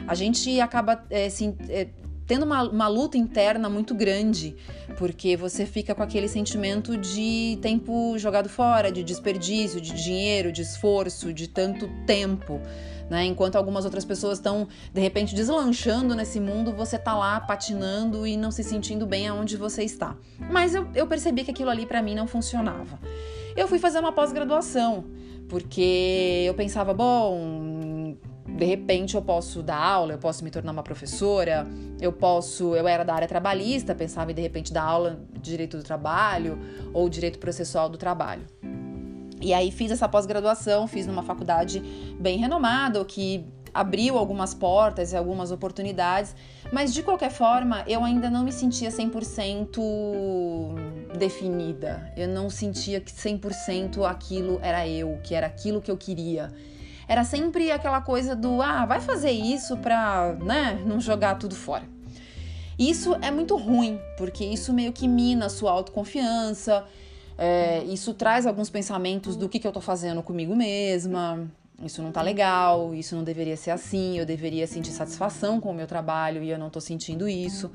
A 0.08 0.16
gente 0.16 0.58
acaba 0.62 1.04
é, 1.10 1.28
é, 1.28 1.90
tendo 2.32 2.44
uma, 2.44 2.64
uma 2.64 2.88
luta 2.88 3.18
interna 3.18 3.68
muito 3.68 3.94
grande, 3.94 4.56
porque 4.98 5.36
você 5.36 5.66
fica 5.66 5.94
com 5.94 6.02
aquele 6.02 6.30
sentimento 6.30 6.96
de 6.96 7.60
tempo 7.62 8.18
jogado 8.18 8.48
fora, 8.48 8.90
de 8.90 9.04
desperdício, 9.04 9.82
de 9.82 9.92
dinheiro, 10.02 10.50
de 10.50 10.62
esforço, 10.62 11.34
de 11.34 11.50
tanto 11.50 11.90
tempo. 12.08 12.62
Né? 13.10 13.26
Enquanto 13.26 13.58
algumas 13.58 13.84
outras 13.84 14.06
pessoas 14.06 14.38
estão 14.38 14.66
de 14.94 15.02
repente 15.02 15.36
deslanchando 15.36 16.16
nesse 16.16 16.40
mundo, 16.40 16.72
você 16.72 16.98
tá 16.98 17.14
lá 17.14 17.38
patinando 17.38 18.26
e 18.26 18.38
não 18.38 18.50
se 18.50 18.64
sentindo 18.64 19.06
bem 19.06 19.28
aonde 19.28 19.58
você 19.58 19.84
está. 19.84 20.16
Mas 20.50 20.74
eu, 20.74 20.88
eu 20.96 21.08
percebi 21.08 21.44
que 21.44 21.52
aquilo 21.52 21.70
ali 21.70 21.86
para 21.86 22.02
mim 22.02 22.16
não 22.16 22.28
funcionava. 22.28 22.98
Eu 23.58 23.68
fui 23.68 23.78
fazer 23.78 24.00
uma 24.00 24.14
pós-graduação, 24.14 25.04
porque 25.50 26.46
eu 26.48 26.54
pensava, 26.54 26.94
bom, 26.94 27.82
de 28.58 28.66
repente 28.66 29.16
eu 29.16 29.22
posso 29.22 29.64
dar 29.64 29.78
aula, 29.78 30.14
eu 30.14 30.18
posso 30.18 30.44
me 30.44 30.52
tornar 30.52 30.72
uma 30.72 30.84
professora, 30.84 31.68
eu 32.00 32.12
posso, 32.12 32.76
eu 32.76 32.88
era 32.88 33.04
da 33.04 33.14
área 33.14 33.28
trabalhista, 33.28 33.96
pensava 33.96 34.32
em 34.32 34.36
de 34.36 34.42
repente 34.42 34.72
dar 34.72 34.84
aula 34.84 35.20
de 35.34 35.52
direito 35.52 35.78
do 35.78 35.84
trabalho 35.84 36.60
ou 36.94 37.10
direito 37.10 37.40
processual 37.40 37.90
do 37.90 37.98
trabalho. 37.98 38.46
E 39.42 39.54
aí 39.54 39.72
fiz 39.72 39.92
essa 39.92 40.08
pós-graduação, 40.08 40.88
fiz 40.88 41.08
numa 41.08 41.24
faculdade 41.24 41.80
bem 42.20 42.38
renomada, 42.38 43.04
que 43.04 43.44
abriu 43.74 44.18
algumas 44.18 44.54
portas 44.54 45.14
e 45.14 45.18
algumas 45.18 45.52
oportunidades, 45.52 46.36
mas 46.72 46.94
de 46.94 47.02
qualquer 47.02 47.32
forma, 47.32 47.84
eu 47.88 48.04
ainda 48.04 48.30
não 48.30 48.44
me 48.44 48.52
sentia 48.52 48.90
100% 48.90 49.80
definida. 51.18 52.14
Eu 52.16 52.28
não 52.28 52.50
sentia 52.50 53.00
que 53.00 53.12
100% 53.12 54.04
aquilo 54.06 54.60
era 54.62 54.88
eu, 54.88 55.18
que 55.24 55.34
era 55.34 55.48
aquilo 55.48 55.82
que 55.82 55.90
eu 55.90 55.98
queria 55.98 56.54
era 57.12 57.26
sempre 57.26 57.70
aquela 57.70 58.00
coisa 58.00 58.34
do 58.34 58.62
ah, 58.62 58.86
vai 58.86 59.02
fazer 59.02 59.32
isso 59.32 59.76
pra, 59.76 60.34
né, 60.42 60.82
não 60.86 60.98
jogar 60.98 61.36
tudo 61.36 61.54
fora. 61.54 61.84
Isso 62.80 63.18
é 63.22 63.30
muito 63.30 63.58
ruim, 63.58 64.00
porque 64.18 64.46
isso 64.46 64.72
meio 64.72 64.94
que 64.94 65.10
mina 65.10 65.48
a 65.48 65.50
sua 65.50 65.72
autoconfiança, 65.72 66.86
é, 67.38 67.84
isso 67.84 68.14
traz 68.14 68.46
alguns 68.46 68.70
pensamentos 68.70 69.36
do 69.36 69.50
que, 69.50 69.60
que 69.60 69.68
eu 69.68 69.74
tô 69.74 69.82
fazendo 69.82 70.24
comigo 70.24 70.56
mesma, 70.56 71.52
isso 71.84 72.02
não 72.02 72.14
tá 72.14 72.22
legal, 72.22 72.96
isso 72.96 73.14
não 73.14 73.26
deveria 73.26 73.58
ser 73.58 73.72
assim, 73.72 74.18
eu 74.18 74.26
deveria 74.26 74.66
sentir 74.66 74.92
satisfação 74.92 75.60
com 75.60 75.70
o 75.72 75.74
meu 75.74 75.88
trabalho 75.88 76.42
e 76.42 76.50
eu 76.50 76.58
não 76.58 76.70
tô 76.70 76.80
sentindo 76.80 77.28
isso. 77.28 77.70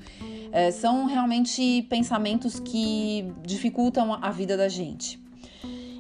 É, 0.51 0.71
são 0.71 1.05
realmente 1.05 1.87
pensamentos 1.91 2.59
que 2.59 3.31
dificultam 3.45 4.15
a 4.15 4.31
vida 4.31 4.57
da 4.57 4.71
gente. 4.71 5.26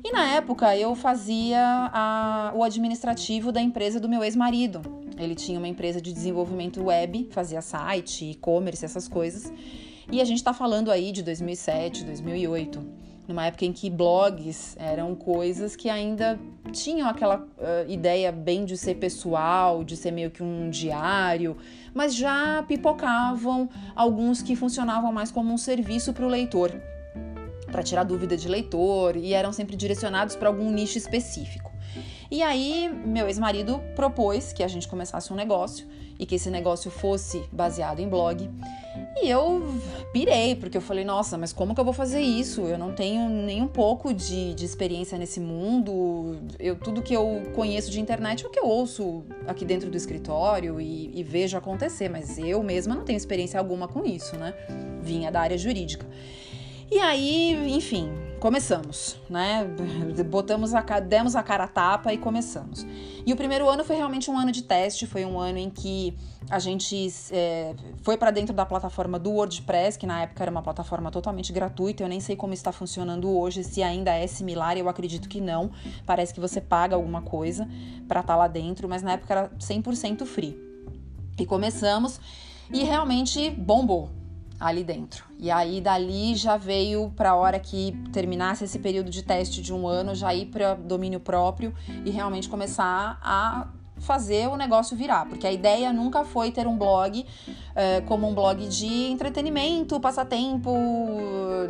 E 0.06 0.12
na 0.12 0.25
época 0.34 0.76
eu 0.76 0.94
fazia 0.94 1.90
a, 1.92 2.52
o 2.54 2.62
administrativo 2.62 3.50
da 3.50 3.60
empresa 3.60 3.98
do 3.98 4.08
meu 4.08 4.22
ex-marido. 4.22 4.80
Ele 5.18 5.34
tinha 5.34 5.58
uma 5.58 5.66
empresa 5.66 6.00
de 6.00 6.12
desenvolvimento 6.12 6.80
web, 6.80 7.26
fazia 7.32 7.60
site, 7.60 8.30
e-commerce, 8.30 8.84
essas 8.84 9.08
coisas. 9.08 9.52
E 10.08 10.20
a 10.20 10.25
gente 10.25 10.36
está 10.36 10.54
falando 10.54 10.92
aí 10.92 11.10
de 11.10 11.25
2007, 11.25 12.04
2008, 12.04 12.86
numa 13.26 13.46
época 13.46 13.64
em 13.64 13.72
que 13.72 13.90
blogs 13.90 14.76
eram 14.78 15.12
coisas 15.16 15.75
que 15.75 15.90
ainda 15.90 16.38
tinham 16.70 17.08
aquela 17.08 17.38
uh, 17.38 17.90
ideia 17.90 18.30
bem 18.30 18.64
de 18.64 18.76
ser 18.76 18.94
pessoal, 18.94 19.82
de 19.82 19.96
ser 19.96 20.12
meio 20.12 20.30
que 20.30 20.40
um 20.40 20.70
diário, 20.70 21.56
mas 21.92 22.14
já 22.14 22.62
pipocavam 22.68 23.68
alguns 23.96 24.40
que 24.40 24.54
funcionavam 24.54 25.12
mais 25.12 25.32
como 25.32 25.52
um 25.52 25.58
serviço 25.58 26.12
para 26.12 26.25
o 26.25 26.28
leitor 26.28 26.80
para 27.76 27.83
tirar 27.83 28.04
dúvida 28.04 28.38
de 28.38 28.49
leitor 28.49 29.16
e 29.18 29.35
eram 29.35 29.52
sempre 29.52 29.76
direcionados 29.76 30.35
para 30.35 30.49
algum 30.49 30.71
nicho 30.71 30.97
específico. 30.97 31.71
E 32.30 32.42
aí, 32.42 32.88
meu 33.04 33.26
ex-marido 33.26 33.83
propôs 33.95 34.50
que 34.50 34.62
a 34.62 34.68
gente 34.68 34.88
começasse 34.88 35.30
um 35.30 35.37
negócio 35.37 35.87
e 36.18 36.25
que 36.25 36.37
esse 36.37 36.49
negócio 36.49 36.90
fosse 36.90 37.45
baseado 37.52 38.00
em 38.00 38.09
blog. 38.09 38.50
E 39.21 39.28
eu 39.28 39.62
pirei, 40.11 40.54
porque 40.54 40.78
eu 40.78 40.80
falei, 40.80 41.04
nossa, 41.04 41.37
mas 41.37 41.52
como 41.52 41.75
que 41.75 41.80
eu 41.80 41.85
vou 41.85 41.92
fazer 41.92 42.21
isso? 42.21 42.62
Eu 42.62 42.78
não 42.78 42.95
tenho 42.95 43.28
nem 43.28 43.61
um 43.61 43.68
pouco 43.68 44.14
de, 44.14 44.54
de 44.54 44.64
experiência 44.64 45.18
nesse 45.18 45.38
mundo. 45.38 46.38
Eu, 46.59 46.76
tudo 46.76 47.02
que 47.02 47.12
eu 47.12 47.42
conheço 47.54 47.90
de 47.90 48.00
internet 48.00 48.42
é 48.42 48.49
o 48.49 48.50
que 48.50 48.59
eu 48.59 48.66
ouço 48.66 49.23
aqui 49.47 49.66
dentro 49.66 49.90
do 49.90 49.99
escritório 49.99 50.80
e, 50.80 51.11
e 51.14 51.23
vejo 51.23 51.59
acontecer, 51.59 52.09
mas 52.09 52.38
eu 52.38 52.62
mesma 52.62 52.95
não 52.95 53.04
tenho 53.04 53.18
experiência 53.18 53.61
alguma 53.61 53.87
com 53.87 54.02
isso, 54.02 54.35
né? 54.37 54.54
Vinha 55.02 55.30
da 55.30 55.42
área 55.42 55.59
jurídica. 55.59 56.06
E 56.88 57.00
aí, 57.00 57.74
enfim, 57.74 58.08
começamos, 58.38 59.16
né? 59.28 59.66
Botamos 60.30 60.72
a 60.72 60.80
demos 61.00 61.34
a 61.34 61.42
cara 61.42 61.64
a 61.64 61.68
tapa 61.68 62.12
e 62.12 62.18
começamos. 62.18 62.86
E 63.26 63.32
o 63.32 63.36
primeiro 63.36 63.68
ano 63.68 63.82
foi 63.82 63.96
realmente 63.96 64.30
um 64.30 64.38
ano 64.38 64.52
de 64.52 64.62
teste, 64.62 65.04
foi 65.04 65.24
um 65.24 65.36
ano 65.36 65.58
em 65.58 65.68
que 65.68 66.16
a 66.48 66.60
gente 66.60 67.08
é, 67.32 67.74
foi 68.02 68.16
para 68.16 68.30
dentro 68.30 68.54
da 68.54 68.64
plataforma 68.64 69.18
do 69.18 69.32
WordPress, 69.32 69.98
que 69.98 70.06
na 70.06 70.22
época 70.22 70.44
era 70.44 70.50
uma 70.50 70.62
plataforma 70.62 71.10
totalmente 71.10 71.52
gratuita. 71.52 72.04
Eu 72.04 72.08
nem 72.08 72.20
sei 72.20 72.36
como 72.36 72.54
está 72.54 72.70
funcionando 72.70 73.36
hoje, 73.36 73.64
se 73.64 73.82
ainda 73.82 74.12
é 74.12 74.28
similar, 74.28 74.78
eu 74.78 74.88
acredito 74.88 75.28
que 75.28 75.40
não. 75.40 75.72
Parece 76.06 76.32
que 76.32 76.38
você 76.38 76.60
paga 76.60 76.94
alguma 76.94 77.20
coisa 77.20 77.68
para 78.06 78.20
estar 78.20 78.34
tá 78.34 78.36
lá 78.36 78.46
dentro, 78.46 78.88
mas 78.88 79.02
na 79.02 79.14
época 79.14 79.34
era 79.34 79.48
100% 79.58 80.24
free. 80.24 80.56
E 81.36 81.44
começamos 81.44 82.20
e 82.72 82.84
realmente 82.84 83.50
bombou 83.50 84.25
ali 84.58 84.82
dentro. 84.82 85.25
E 85.38 85.50
aí 85.50 85.80
dali 85.80 86.34
já 86.34 86.56
veio 86.56 87.10
para 87.16 87.30
a 87.30 87.36
hora 87.36 87.58
que 87.58 87.92
terminasse 88.12 88.64
esse 88.64 88.78
período 88.78 89.10
de 89.10 89.22
teste 89.22 89.60
de 89.60 89.72
um 89.72 89.86
ano, 89.86 90.14
já 90.14 90.34
ir 90.34 90.46
para 90.46 90.75
domínio 90.75 91.20
próprio 91.20 91.75
e 92.04 92.10
realmente 92.10 92.48
começar 92.48 93.18
a 93.22 93.68
fazer 93.98 94.48
o 94.48 94.56
negócio 94.56 94.96
virar, 94.96 95.26
porque 95.26 95.46
a 95.46 95.52
ideia 95.52 95.92
nunca 95.92 96.24
foi 96.24 96.50
ter 96.50 96.66
um 96.66 96.76
blog 96.76 97.24
é, 97.74 98.00
como 98.02 98.28
um 98.28 98.34
blog 98.34 98.66
de 98.68 99.10
entretenimento, 99.10 99.98
passatempo, 99.98 100.72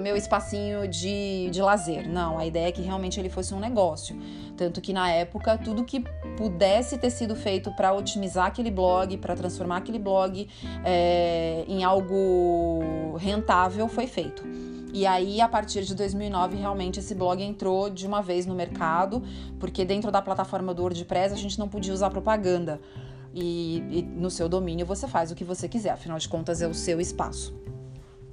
meu 0.01 0.17
espacinho 0.17 0.89
de, 0.89 1.49
de 1.51 1.63
lazer. 1.63 2.09
Não, 2.09 2.39
a 2.39 2.47
ideia 2.47 2.69
é 2.69 2.73
que 2.73 2.83
realmente 2.83 3.19
ele 3.19 3.29
fosse 3.29 3.55
um 3.55 3.61
negócio. 3.61 4.19
Tanto 4.57 4.81
que 4.81 4.93
na 4.93 5.11
época, 5.11 5.59
tudo 5.59 5.85
que 5.85 6.01
pudesse 6.37 6.99
ter 6.99 7.11
sido 7.11 7.37
feito 7.37 7.71
para 7.73 7.93
otimizar 7.93 8.47
aquele 8.47 8.71
blog, 8.71 9.17
para 9.19 9.35
transformar 9.35 9.79
aquele 9.79 9.99
blog 9.99 10.49
é, 10.85 11.65
em 11.69 11.85
algo 11.85 13.17
rentável, 13.19 13.89
foi 13.89 14.07
feito. 14.07 14.43
E 14.93 15.07
aí, 15.07 15.41
a 15.41 15.49
partir 15.49 15.85
de 15.85 15.95
2009, 15.95 16.57
realmente 16.57 17.01
esse 17.01 17.15
blog 17.15 17.43
entrou 17.43 17.91
de 17.91 18.07
uma 18.07 18.23
vez 18.23 18.47
no 18.47 18.55
mercado, 18.55 19.23
porque 19.59 19.85
dentro 19.85 20.11
da 20.11 20.23
plataforma 20.23 20.73
do 20.73 20.83
WordPress 20.83 21.35
a 21.35 21.37
gente 21.37 21.59
não 21.59 21.69
podia 21.69 21.93
usar 21.93 22.11
propaganda. 22.11 22.81
E, 23.35 23.85
e 23.91 24.03
no 24.03 24.31
seu 24.31 24.49
domínio 24.49 24.87
você 24.87 25.07
faz 25.07 25.31
o 25.31 25.35
que 25.35 25.45
você 25.45 25.69
quiser, 25.69 25.91
afinal 25.91 26.19
de 26.19 26.29
contas 26.29 26.63
é 26.63 26.67
o 26.67 26.73
seu 26.73 27.01
espaço. 27.01 27.55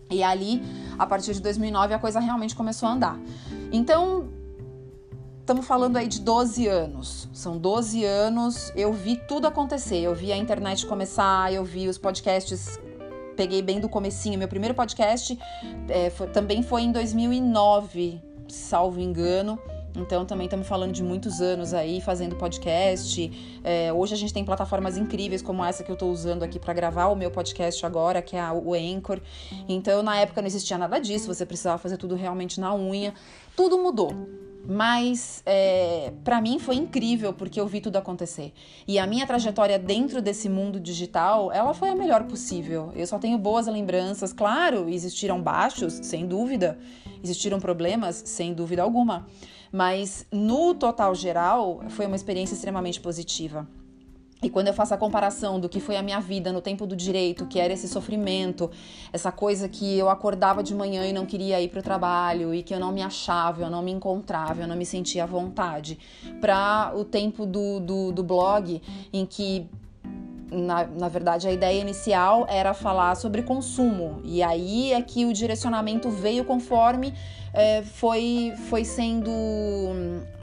E 0.10 0.24
ali, 0.24 0.62
a 0.98 1.06
partir 1.06 1.34
de 1.34 1.42
2009, 1.42 1.94
a 1.94 2.00
coisa 2.00 2.20
realmente 2.20 2.56
começou 2.56 2.88
a 2.88 2.94
andar. 2.94 3.20
Então, 3.72 4.30
estamos 5.40 5.66
falando 5.66 5.98
aí 5.98 6.08
de 6.08 6.22
12 6.22 6.68
anos. 6.68 7.28
São 7.34 7.58
12 7.58 8.06
anos, 8.06 8.72
eu 8.76 8.94
vi 8.94 9.18
tudo 9.28 9.48
acontecer. 9.48 9.98
Eu 9.98 10.14
vi 10.14 10.32
a 10.32 10.38
internet 10.38 10.86
começar, 10.86 11.52
eu 11.52 11.66
vi 11.66 11.88
os 11.88 11.98
podcasts 11.98 12.80
peguei 13.36 13.62
bem 13.62 13.80
do 13.80 13.90
comecinho. 13.90 14.38
Meu 14.38 14.48
primeiro 14.48 14.74
podcast 14.74 15.38
é, 15.90 16.10
foi, 16.10 16.28
também 16.28 16.64
foi 16.64 16.84
em 16.84 16.92
2009, 16.92 18.22
salvo 18.48 19.00
engano. 19.00 19.60
Então 19.96 20.26
também 20.26 20.46
estamos 20.46 20.68
falando 20.68 20.92
de 20.92 21.04
muitos 21.04 21.40
anos 21.40 21.74
aí 21.74 22.02
fazendo 22.02 22.36
podcast. 22.36 23.60
É, 23.64 23.94
hoje 23.94 24.14
a 24.14 24.18
gente 24.18 24.34
tem 24.34 24.44
plataformas 24.44 24.98
incríveis 24.98 25.42
como 25.42 25.64
essa 25.64 25.84
que 25.84 25.92
eu 25.92 25.94
estou 25.94 26.12
usando 26.12 26.44
aqui 26.44 26.60
para 26.60 26.74
gravar 26.74 27.08
o 27.08 27.16
meu 27.16 27.30
podcast 27.30 27.86
agora, 27.86 28.22
que 28.22 28.36
é 28.36 28.52
o 28.52 28.74
Anchor. 28.74 29.20
Então 29.68 30.02
na 30.02 30.18
época 30.18 30.42
não 30.42 30.48
existia 30.48 30.78
nada 30.78 31.00
disso, 31.00 31.28
você 31.28 31.46
precisava 31.46 31.78
fazer 31.78 31.98
tudo 31.98 32.16
realmente 32.16 32.60
na 32.60 32.74
unha. 32.74 33.14
Tudo 33.56 33.78
mudou. 33.78 34.12
Mas 34.66 35.44
é, 35.46 36.14
para 36.24 36.40
mim 36.40 36.58
foi 36.58 36.76
incrível 36.76 37.34
porque 37.34 37.60
eu 37.60 37.68
vi 37.68 37.82
tudo 37.82 37.98
acontecer. 37.98 38.54
E 38.88 38.98
a 38.98 39.06
minha 39.06 39.28
trajetória 39.28 39.78
dentro 39.78 40.22
desse 40.22 40.48
mundo 40.48 40.80
digital, 40.80 41.52
ela 41.52 41.74
foi 41.74 41.90
a 41.90 41.96
melhor 41.96 42.24
possível. 42.24 42.92
Eu 42.96 43.06
só 43.06 43.20
tenho 43.20 43.38
boas 43.38 43.68
lembranças. 43.68 44.32
Claro, 44.32 44.88
existiram 44.88 45.42
baixos, 45.42 45.94
sem 46.04 46.26
dúvida. 46.26 46.78
Existiram 47.22 47.60
problemas, 47.60 48.24
sem 48.26 48.54
dúvida 48.54 48.82
alguma. 48.82 49.28
Mas 49.72 50.26
no 50.32 50.74
total 50.74 51.14
geral, 51.14 51.82
foi 51.90 52.06
uma 52.06 52.16
experiência 52.16 52.54
extremamente 52.54 53.02
positiva. 53.02 53.68
E 54.44 54.50
quando 54.50 54.68
eu 54.68 54.74
faço 54.74 54.94
a 54.94 54.98
comparação 54.98 55.58
do 55.58 55.70
que 55.70 55.80
foi 55.80 55.96
a 55.96 56.02
minha 56.02 56.20
vida 56.20 56.52
no 56.52 56.62
tempo 56.62 56.86
do 56.86 56.98
direito, 56.98 57.46
que 57.46 57.60
era 57.60 57.72
esse 57.72 57.88
sofrimento, 57.88 58.70
essa 59.14 59.32
coisa 59.32 59.70
que 59.70 59.98
eu 59.98 60.10
acordava 60.10 60.62
de 60.62 60.76
manhã 60.76 61.08
e 61.08 61.14
não 61.14 61.26
queria 61.26 61.62
ir 61.62 61.70
para 61.70 61.80
o 61.80 61.84
trabalho, 61.84 62.54
e 62.54 62.62
que 62.62 62.74
eu 62.74 62.80
não 62.80 62.92
me 62.92 63.02
achava, 63.02 63.64
eu 63.64 63.70
não 63.70 63.82
me 63.82 63.92
encontrava, 63.92 64.62
eu 64.62 64.68
não 64.68 64.76
me 64.76 64.86
sentia 64.86 65.24
à 65.24 65.26
vontade, 65.26 65.98
para 66.42 66.92
o 66.94 67.06
tempo 67.06 67.46
do, 67.46 67.80
do, 67.80 68.12
do 68.12 68.22
blog, 68.22 68.82
em 69.14 69.26
que 69.26 69.66
na, 70.52 70.86
na 70.86 71.08
verdade, 71.08 71.48
a 71.48 71.52
ideia 71.52 71.82
inicial 71.82 72.46
era 72.48 72.74
falar 72.74 73.16
sobre 73.16 73.42
consumo, 73.42 74.22
e 74.24 74.44
aí 74.44 74.94
é 74.94 75.02
que 75.02 75.26
o 75.26 75.34
direcionamento 75.34 76.10
veio 76.10 76.46
conforme 76.46 77.14
é, 77.54 77.84
foi, 77.84 78.54
foi 78.70 78.84
sendo. 78.84 79.32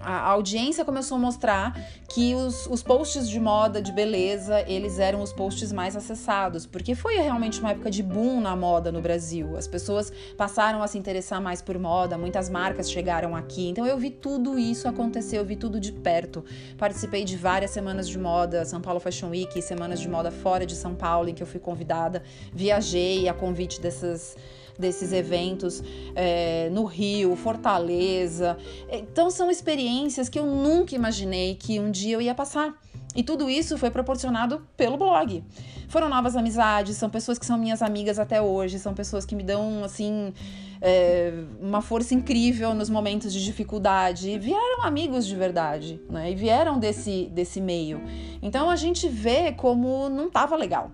A 0.00 0.28
audiência 0.30 0.84
começou 0.84 1.16
a 1.16 1.20
mostrar 1.20 1.78
que 2.08 2.34
os, 2.34 2.66
os 2.66 2.82
posts 2.82 3.28
de 3.28 3.38
moda, 3.38 3.82
de 3.82 3.92
beleza, 3.92 4.64
eles 4.66 4.98
eram 4.98 5.20
os 5.20 5.32
posts 5.32 5.72
mais 5.72 5.94
acessados, 5.94 6.64
porque 6.64 6.94
foi 6.94 7.16
realmente 7.16 7.60
uma 7.60 7.72
época 7.72 7.90
de 7.90 8.02
boom 8.02 8.40
na 8.40 8.56
moda 8.56 8.90
no 8.90 9.02
Brasil. 9.02 9.56
As 9.56 9.66
pessoas 9.66 10.10
passaram 10.38 10.82
a 10.82 10.86
se 10.86 10.96
interessar 10.96 11.40
mais 11.40 11.60
por 11.60 11.78
moda, 11.78 12.16
muitas 12.16 12.48
marcas 12.48 12.90
chegaram 12.90 13.36
aqui. 13.36 13.68
Então 13.68 13.84
eu 13.84 13.98
vi 13.98 14.10
tudo 14.10 14.58
isso 14.58 14.88
acontecer, 14.88 15.38
eu 15.38 15.44
vi 15.44 15.56
tudo 15.56 15.78
de 15.80 15.92
perto. 15.92 16.44
Participei 16.78 17.24
de 17.24 17.36
várias 17.36 17.72
semanas 17.72 18.08
de 18.08 18.18
moda, 18.18 18.64
São 18.64 18.80
Paulo 18.80 19.00
Fashion 19.00 19.30
Week, 19.30 19.60
semanas 19.60 20.00
de 20.00 20.08
moda 20.08 20.30
fora 20.30 20.64
de 20.64 20.76
São 20.76 20.94
Paulo, 20.94 21.28
em 21.28 21.34
que 21.34 21.42
eu 21.42 21.46
fui 21.46 21.60
convidada. 21.60 22.22
Viajei 22.52 23.28
a 23.28 23.34
convite 23.34 23.80
dessas 23.80 24.36
desses 24.80 25.12
eventos 25.12 25.82
é, 26.14 26.68
no 26.70 26.84
Rio, 26.84 27.36
Fortaleza. 27.36 28.56
Então 28.90 29.30
são 29.30 29.50
experiências 29.50 30.28
que 30.28 30.38
eu 30.38 30.46
nunca 30.46 30.94
imaginei 30.94 31.54
que 31.54 31.78
um 31.78 31.90
dia 31.90 32.14
eu 32.14 32.20
ia 32.20 32.34
passar. 32.34 32.74
E 33.14 33.22
tudo 33.22 33.50
isso 33.50 33.76
foi 33.76 33.90
proporcionado 33.90 34.66
pelo 34.76 34.96
blog. 34.96 35.42
Foram 35.88 36.08
novas 36.08 36.36
amizades, 36.36 36.96
são 36.96 37.10
pessoas 37.10 37.38
que 37.38 37.44
são 37.44 37.58
minhas 37.58 37.82
amigas 37.82 38.18
até 38.20 38.40
hoje, 38.40 38.78
são 38.78 38.94
pessoas 38.94 39.26
que 39.26 39.34
me 39.34 39.42
dão, 39.42 39.82
assim, 39.82 40.32
é, 40.80 41.32
uma 41.60 41.82
força 41.82 42.14
incrível 42.14 42.72
nos 42.72 42.88
momentos 42.88 43.32
de 43.32 43.44
dificuldade. 43.44 44.38
Vieram 44.38 44.84
amigos 44.84 45.26
de 45.26 45.34
verdade, 45.34 46.00
né? 46.08 46.30
E 46.30 46.36
vieram 46.36 46.78
desse, 46.78 47.28
desse 47.32 47.60
meio. 47.60 48.00
Então 48.40 48.70
a 48.70 48.76
gente 48.76 49.08
vê 49.08 49.50
como 49.50 50.08
não 50.08 50.28
estava 50.28 50.54
legal 50.54 50.92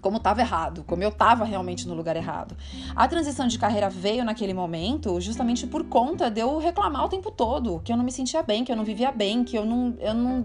como 0.00 0.16
estava 0.16 0.40
errado, 0.40 0.84
como 0.86 1.02
eu 1.02 1.08
estava 1.08 1.44
realmente 1.44 1.86
no 1.86 1.94
lugar 1.94 2.16
errado. 2.16 2.56
A 2.94 3.06
transição 3.06 3.46
de 3.46 3.58
carreira 3.58 3.88
veio 3.88 4.24
naquele 4.24 4.54
momento 4.54 5.20
justamente 5.20 5.66
por 5.66 5.84
conta 5.84 6.30
de 6.30 6.40
eu 6.40 6.58
reclamar 6.58 7.04
o 7.04 7.08
tempo 7.08 7.30
todo, 7.30 7.80
que 7.84 7.92
eu 7.92 7.96
não 7.96 8.04
me 8.04 8.12
sentia 8.12 8.42
bem, 8.42 8.64
que 8.64 8.72
eu 8.72 8.76
não 8.76 8.84
vivia 8.84 9.12
bem, 9.12 9.44
que 9.44 9.56
eu 9.56 9.64
não 9.64 9.94
eu 10.00 10.14
não 10.14 10.44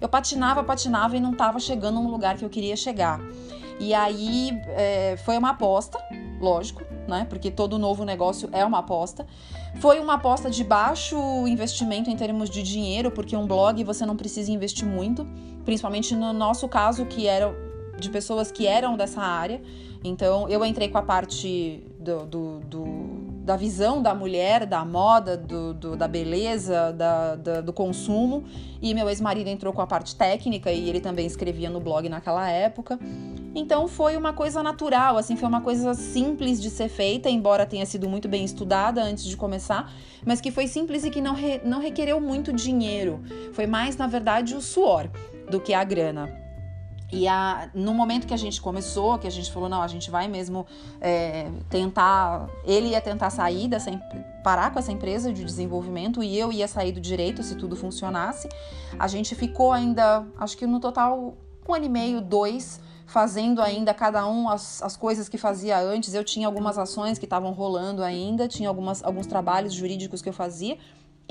eu 0.00 0.08
patinava, 0.08 0.62
patinava 0.64 1.16
e 1.16 1.20
não 1.20 1.32
estava 1.32 1.58
chegando 1.58 2.00
no 2.00 2.10
lugar 2.10 2.36
que 2.36 2.44
eu 2.44 2.50
queria 2.50 2.76
chegar. 2.76 3.20
E 3.78 3.92
aí 3.94 4.50
é, 4.68 5.16
foi 5.24 5.36
uma 5.36 5.50
aposta, 5.50 5.98
lógico, 6.40 6.82
né? 7.08 7.26
Porque 7.28 7.50
todo 7.50 7.78
novo 7.78 8.04
negócio 8.04 8.48
é 8.52 8.64
uma 8.64 8.78
aposta. 8.78 9.26
Foi 9.80 9.98
uma 9.98 10.14
aposta 10.14 10.50
de 10.50 10.62
baixo 10.62 11.16
investimento 11.48 12.10
em 12.10 12.16
termos 12.16 12.48
de 12.48 12.62
dinheiro, 12.62 13.10
porque 13.10 13.36
um 13.36 13.46
blog 13.46 13.82
você 13.82 14.06
não 14.06 14.16
precisa 14.16 14.52
investir 14.52 14.86
muito, 14.86 15.26
principalmente 15.64 16.14
no 16.14 16.32
nosso 16.32 16.68
caso, 16.68 17.06
que 17.06 17.26
era 17.26 17.48
de 17.98 18.10
pessoas 18.10 18.50
que 18.50 18.66
eram 18.66 18.96
dessa 18.96 19.20
área. 19.20 19.60
Então 20.04 20.48
eu 20.48 20.64
entrei 20.64 20.88
com 20.88 20.98
a 20.98 21.02
parte 21.02 21.84
do, 21.98 22.26
do, 22.26 22.60
do 22.60 23.22
da 23.44 23.56
visão 23.56 24.00
da 24.00 24.14
mulher, 24.14 24.66
da 24.66 24.84
moda, 24.84 25.36
do, 25.36 25.74
do 25.74 25.96
da 25.96 26.06
beleza, 26.06 26.92
da, 26.92 27.34
da, 27.34 27.60
do 27.60 27.72
consumo. 27.72 28.44
E 28.80 28.94
meu 28.94 29.08
ex-marido 29.08 29.48
entrou 29.48 29.72
com 29.72 29.80
a 29.80 29.86
parte 29.86 30.14
técnica 30.14 30.70
e 30.70 30.88
ele 30.88 31.00
também 31.00 31.26
escrevia 31.26 31.68
no 31.68 31.80
blog 31.80 32.08
naquela 32.08 32.48
época. 32.48 32.98
Então 33.54 33.86
foi 33.86 34.16
uma 34.16 34.32
coisa 34.32 34.62
natural, 34.62 35.18
assim, 35.18 35.36
foi 35.36 35.48
uma 35.48 35.60
coisa 35.60 35.92
simples 35.94 36.60
de 36.60 36.70
ser 36.70 36.88
feita, 36.88 37.28
embora 37.28 37.66
tenha 37.66 37.84
sido 37.84 38.08
muito 38.08 38.28
bem 38.28 38.44
estudada 38.44 39.02
antes 39.02 39.24
de 39.24 39.36
começar, 39.36 39.92
mas 40.24 40.40
que 40.40 40.50
foi 40.50 40.66
simples 40.66 41.04
e 41.04 41.10
que 41.10 41.20
não, 41.20 41.34
re, 41.34 41.60
não 41.64 41.80
requereu 41.80 42.20
muito 42.20 42.52
dinheiro. 42.52 43.20
Foi 43.52 43.66
mais, 43.66 43.96
na 43.96 44.06
verdade, 44.06 44.54
o 44.54 44.60
suor 44.60 45.08
do 45.50 45.60
que 45.60 45.74
a 45.74 45.84
grana. 45.84 46.41
E 47.12 47.28
a, 47.28 47.68
no 47.74 47.92
momento 47.92 48.26
que 48.26 48.32
a 48.32 48.38
gente 48.38 48.58
começou, 48.58 49.18
que 49.18 49.26
a 49.26 49.30
gente 49.30 49.52
falou, 49.52 49.68
não, 49.68 49.82
a 49.82 49.86
gente 49.86 50.10
vai 50.10 50.26
mesmo 50.26 50.66
é, 50.98 51.50
tentar. 51.68 52.48
Ele 52.64 52.88
ia 52.88 53.02
tentar 53.02 53.28
sair 53.28 53.68
dessa. 53.68 53.90
parar 54.42 54.72
com 54.72 54.78
essa 54.78 54.90
empresa 54.90 55.30
de 55.30 55.44
desenvolvimento 55.44 56.22
e 56.22 56.38
eu 56.38 56.50
ia 56.50 56.66
sair 56.66 56.90
do 56.90 57.00
direito 57.00 57.42
se 57.42 57.54
tudo 57.54 57.76
funcionasse. 57.76 58.48
A 58.98 59.06
gente 59.06 59.34
ficou 59.34 59.72
ainda, 59.72 60.26
acho 60.38 60.56
que 60.56 60.66
no 60.66 60.80
total, 60.80 61.36
um 61.68 61.74
ano 61.74 61.84
e 61.84 61.88
meio, 61.90 62.22
dois, 62.22 62.80
fazendo 63.04 63.60
ainda 63.60 63.92
cada 63.92 64.26
um 64.26 64.48
as, 64.48 64.82
as 64.82 64.96
coisas 64.96 65.28
que 65.28 65.36
fazia 65.36 65.78
antes. 65.78 66.14
Eu 66.14 66.24
tinha 66.24 66.46
algumas 66.46 66.78
ações 66.78 67.18
que 67.18 67.26
estavam 67.26 67.52
rolando 67.52 68.02
ainda, 68.02 68.48
tinha 68.48 68.70
algumas, 68.70 69.04
alguns 69.04 69.26
trabalhos 69.26 69.74
jurídicos 69.74 70.22
que 70.22 70.30
eu 70.30 70.32
fazia. 70.32 70.78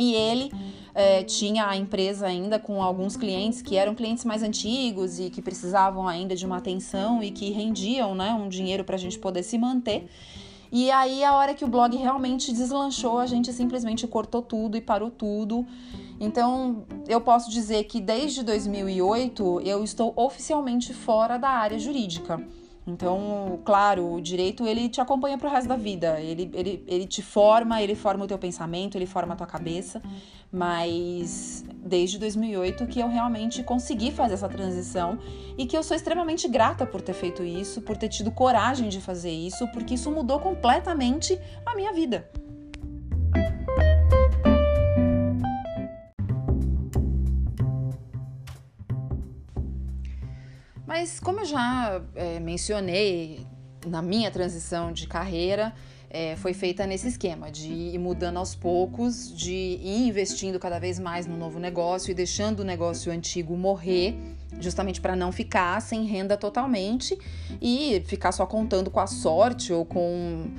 E 0.02 0.16
ele 0.16 0.52
é, 0.96 1.22
tinha 1.22 1.68
a 1.68 1.78
empresa 1.78 2.26
ainda 2.26 2.58
com 2.58 2.82
alguns 2.82 3.16
clientes 3.16 3.62
que 3.62 3.78
eram 3.78 3.94
clientes 3.94 4.26
mais 4.26 4.42
antigos 4.42 5.20
e 5.20 5.30
que 5.30 5.44
precisavam 5.44 6.08
ainda 6.08 6.36
de 6.36 6.44
uma 6.44 6.58
atenção 6.58 7.22
e 7.22 7.30
que 7.30 7.52
rendiam 7.52 8.16
né, 8.16 8.34
um 8.34 8.50
dinheiro 8.50 8.84
para 8.84 8.96
a 8.96 8.98
gente 8.98 9.20
poder 9.20 9.44
se 9.44 9.60
manter. 9.60 10.10
E 10.72 10.90
aí, 10.90 11.24
a 11.24 11.36
hora 11.36 11.54
que 11.54 11.64
o 11.64 11.68
blog 11.68 11.96
realmente 11.96 12.52
deslanchou, 12.52 13.20
a 13.20 13.28
gente 13.28 13.54
simplesmente 13.54 14.08
cortou 14.08 14.42
tudo 14.42 14.76
e 14.76 14.82
parou 14.82 15.12
tudo. 15.12 15.68
Então, 16.20 16.84
eu 17.08 17.22
posso 17.22 17.52
dizer 17.52 17.84
que 17.84 18.02
desde 18.02 18.42
2008 18.42 19.62
eu 19.64 19.84
estou 19.84 20.14
oficialmente 20.16 20.96
fora 20.96 21.38
da 21.38 21.50
área 21.50 21.78
jurídica. 21.78 22.44
Então, 22.86 23.60
claro, 23.64 24.12
o 24.12 24.20
direito 24.20 24.66
ele 24.66 24.90
te 24.90 25.00
acompanha 25.00 25.38
pro 25.38 25.50
resto 25.50 25.68
da 25.68 25.76
vida. 25.76 26.20
Ele, 26.20 26.50
ele, 26.54 26.84
ele 26.88 27.06
te 27.06 27.22
forma, 27.22 27.82
ele 27.82 27.94
forma 27.94 28.26
o 28.26 28.28
teu 28.28 28.40
pensamento, 28.40 28.98
ele 28.98 29.06
forma 29.06 29.34
a 29.34 29.38
tua 29.38 29.48
cabeça. 29.48 30.02
Mas 30.52 31.64
desde 31.84 32.18
2008 32.18 32.86
que 32.88 33.00
eu 33.00 33.08
realmente 33.08 33.64
consegui 33.64 34.12
fazer 34.12 34.34
essa 34.34 34.50
transição 34.50 35.18
e 35.58 35.66
que 35.66 35.78
eu 35.78 35.84
sou 35.84 35.96
extremamente 35.96 36.48
grata 36.48 36.86
por 36.86 37.02
ter 37.02 37.14
feito 37.14 37.44
isso, 37.44 37.82
por 37.82 37.96
ter 37.96 38.10
tido 38.10 38.32
coragem 38.32 38.90
de 38.90 39.00
fazer 39.00 39.32
isso, 39.32 39.68
porque 39.70 39.94
isso 39.94 40.12
mudou 40.12 40.40
completamente 40.40 41.40
a 41.66 41.76
minha 41.76 41.94
vida. 41.94 42.30
Mas 50.92 51.22
como 51.22 51.40
eu 51.40 51.46
já 51.46 52.02
é, 52.16 52.38
mencionei 52.42 53.48
na 53.88 54.02
minha 54.02 54.30
transição 54.30 54.92
de 54.92 55.08
carreira, 55.08 55.74
é, 56.10 56.36
foi 56.36 56.54
feita 56.54 56.86
nesse 56.86 57.08
esquema 57.08 57.50
de 57.50 57.72
ir 57.72 57.98
mudando 57.98 58.36
aos 58.36 58.54
poucos, 58.54 59.34
de 59.34 59.54
ir 59.54 60.10
investindo 60.10 60.60
cada 60.60 60.80
vez 60.80 61.00
mais 61.00 61.26
no 61.26 61.38
novo 61.38 61.60
negócio 61.60 62.12
e 62.12 62.14
deixando 62.14 62.60
o 62.60 62.66
negócio 62.66 63.10
antigo 63.10 63.56
morrer, 63.56 64.18
justamente 64.60 65.00
para 65.00 65.16
não 65.16 65.32
ficar 65.32 65.82
sem 65.82 66.04
renda 66.04 66.36
totalmente 66.36 67.18
e 67.62 68.04
ficar 68.06 68.34
só 68.34 68.46
contando 68.46 68.92
com 68.92 69.00
a 69.00 69.08
sorte 69.08 69.72
ou 69.72 69.86
com 69.86 70.52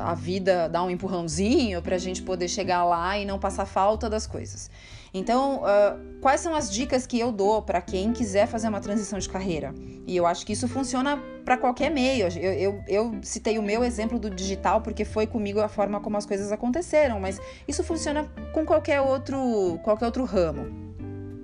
a 0.00 0.14
vida 0.14 0.68
dar 0.68 0.82
um 0.82 0.90
empurrãozinho 0.90 1.80
para 1.80 1.96
a 1.96 1.98
gente 1.98 2.22
poder 2.22 2.48
chegar 2.48 2.84
lá 2.84 3.18
e 3.18 3.24
não 3.24 3.38
passar 3.38 3.64
falta 3.64 4.08
das 4.08 4.26
coisas. 4.26 4.70
Então, 5.12 5.62
uh, 5.62 6.20
quais 6.20 6.40
são 6.40 6.54
as 6.54 6.70
dicas 6.70 7.06
que 7.06 7.18
eu 7.18 7.32
dou 7.32 7.62
para 7.62 7.80
quem 7.80 8.12
quiser 8.12 8.46
fazer 8.46 8.68
uma 8.68 8.80
transição 8.80 9.18
de 9.18 9.28
carreira? 9.28 9.74
E 10.06 10.16
eu 10.16 10.24
acho 10.24 10.46
que 10.46 10.52
isso 10.52 10.68
funciona 10.68 11.20
para 11.44 11.56
qualquer 11.56 11.90
meio. 11.90 12.28
Eu, 12.36 12.52
eu, 12.52 12.84
eu, 12.86 13.18
citei 13.22 13.58
o 13.58 13.62
meu 13.62 13.82
exemplo 13.82 14.18
do 14.18 14.30
digital 14.30 14.80
porque 14.80 15.04
foi 15.04 15.26
comigo 15.26 15.60
a 15.60 15.68
forma 15.68 16.00
como 16.00 16.16
as 16.16 16.24
coisas 16.24 16.52
aconteceram, 16.52 17.18
mas 17.18 17.40
isso 17.66 17.82
funciona 17.82 18.30
com 18.52 18.64
qualquer 18.64 19.00
outro, 19.00 19.80
qualquer 19.82 20.06
outro 20.06 20.24
ramo. 20.24 20.90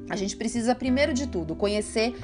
A 0.09 0.15
gente 0.15 0.37
precisa, 0.37 0.73
primeiro 0.73 1.13
de 1.13 1.27
tudo, 1.27 1.57
conhecer 1.57 2.15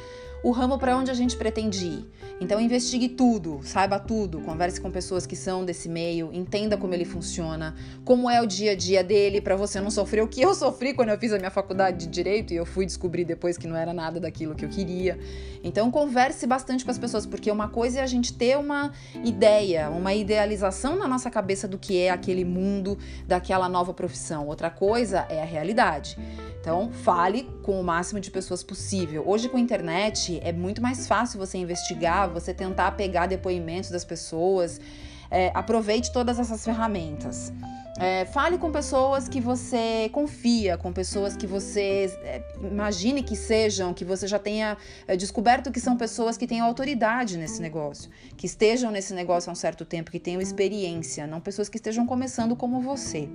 o 0.43 0.51
ramo 0.51 0.79
para 0.79 0.97
onde 0.97 1.11
a 1.11 1.15
gente 1.15 1.37
pretende 1.37 1.87
ir. 1.87 2.07
Então 2.41 2.61
investigue 2.61 3.09
tudo, 3.09 3.61
saiba 3.63 4.01
tudo, 4.01 4.41
converse 4.41 4.81
com 4.81 4.91
pessoas 4.91 5.25
que 5.25 5.37
são 5.37 5.65
desse 5.65 5.89
meio, 5.89 6.31
entenda 6.33 6.77
como 6.77 6.93
ele 6.93 7.05
funciona, 7.05 7.75
como 8.05 8.29
é 8.29 8.43
o 8.43 8.47
dia 8.47 8.73
a 8.73 8.75
dia 8.75 9.05
dele 9.05 9.41
para 9.41 9.55
você 9.55 9.81
não 9.81 9.91
sofrer 9.91 10.23
o 10.23 10.27
que 10.27 10.43
eu 10.43 10.53
sofri 10.55 10.93
quando 10.93 11.11
eu 11.11 11.19
fiz 11.19 11.33
a 11.33 11.39
minha 11.39 11.51
faculdade 11.51 11.99
de 11.99 12.07
direito 12.09 12.53
e 12.53 12.57
eu 12.57 12.67
fui 12.67 12.85
descobrir 12.85 13.25
depois 13.25 13.57
que 13.57 13.69
não 13.69 13.77
era 13.77 13.93
nada 13.93 14.19
daquilo 14.19 14.57
que 14.57 14.65
eu 14.65 14.69
queria. 14.69 15.19
Então 15.63 15.91
converse 15.91 16.45
bastante 16.45 16.85
com 16.85 16.91
as 16.91 16.99
pessoas, 16.99 17.25
porque 17.25 17.51
uma 17.51 17.69
coisa 17.69 18.01
é 18.01 18.03
a 18.03 18.07
gente 18.07 18.33
ter 18.33 18.59
uma 18.59 18.91
ideia, 19.25 19.89
uma 19.91 20.13
idealização 20.13 20.97
na 20.97 21.07
nossa 21.07 21.31
cabeça 21.31 21.69
do 21.69 21.79
que 21.79 21.99
é 21.99 22.11
aquele 22.11 22.45
mundo, 22.45 22.99
daquela 23.27 23.69
nova 23.69 23.95
profissão. 23.95 24.49
Outra 24.49 24.71
coisa 24.71 25.27
é 25.29 25.41
a 25.41 25.45
realidade. 25.45 26.19
Então, 26.63 26.93
fale 26.93 27.51
com 27.65 27.81
o 27.81 27.83
máximo 27.83 28.21
de 28.21 28.31
pessoas 28.31 28.63
possível. 28.63 29.25
Hoje, 29.27 29.49
com 29.49 29.57
a 29.57 29.61
internet, 29.61 30.41
é 30.45 30.53
muito 30.53 30.81
mais 30.81 31.09
fácil 31.09 31.37
você 31.37 31.59
investigar, 31.59 32.31
você 32.31 32.55
tentar 32.55 32.93
pegar 32.93 33.27
depoimentos 33.27 33.91
das 33.91 34.05
pessoas. 34.05 34.81
É, 35.29 35.51
aproveite 35.55 36.13
todas 36.13 36.39
essas 36.39 36.65
ferramentas. 36.65 37.53
É, 37.99 38.25
fale 38.27 38.59
com 38.59 38.71
pessoas 38.71 39.29
que 39.29 39.41
você 39.41 40.09
confia, 40.13 40.79
com 40.79 40.93
pessoas 40.93 41.37
que 41.37 41.49
você 41.49 42.17
é, 42.23 42.43
imagine 42.63 43.25
que 43.25 43.35
sejam, 43.35 43.93
que 43.93 44.05
você 44.05 44.29
já 44.29 44.39
tenha 44.39 44.77
é, 45.09 45.17
descoberto 45.17 45.73
que 45.73 45.81
são 45.81 45.97
pessoas 45.97 46.37
que 46.37 46.47
têm 46.47 46.61
autoridade 46.61 47.37
nesse 47.37 47.61
negócio, 47.61 48.09
que 48.37 48.47
estejam 48.47 48.93
nesse 48.93 49.13
negócio 49.15 49.51
há 49.51 49.53
um 49.53 49.57
certo 49.57 49.85
tempo, 49.85 50.13
que 50.13 50.21
tenham 50.21 50.41
experiência, 50.41 51.27
não 51.27 51.41
pessoas 51.41 51.69
que 51.69 51.77
estejam 51.77 52.07
começando 52.07 52.55
como 52.55 52.81
você. 52.81 53.29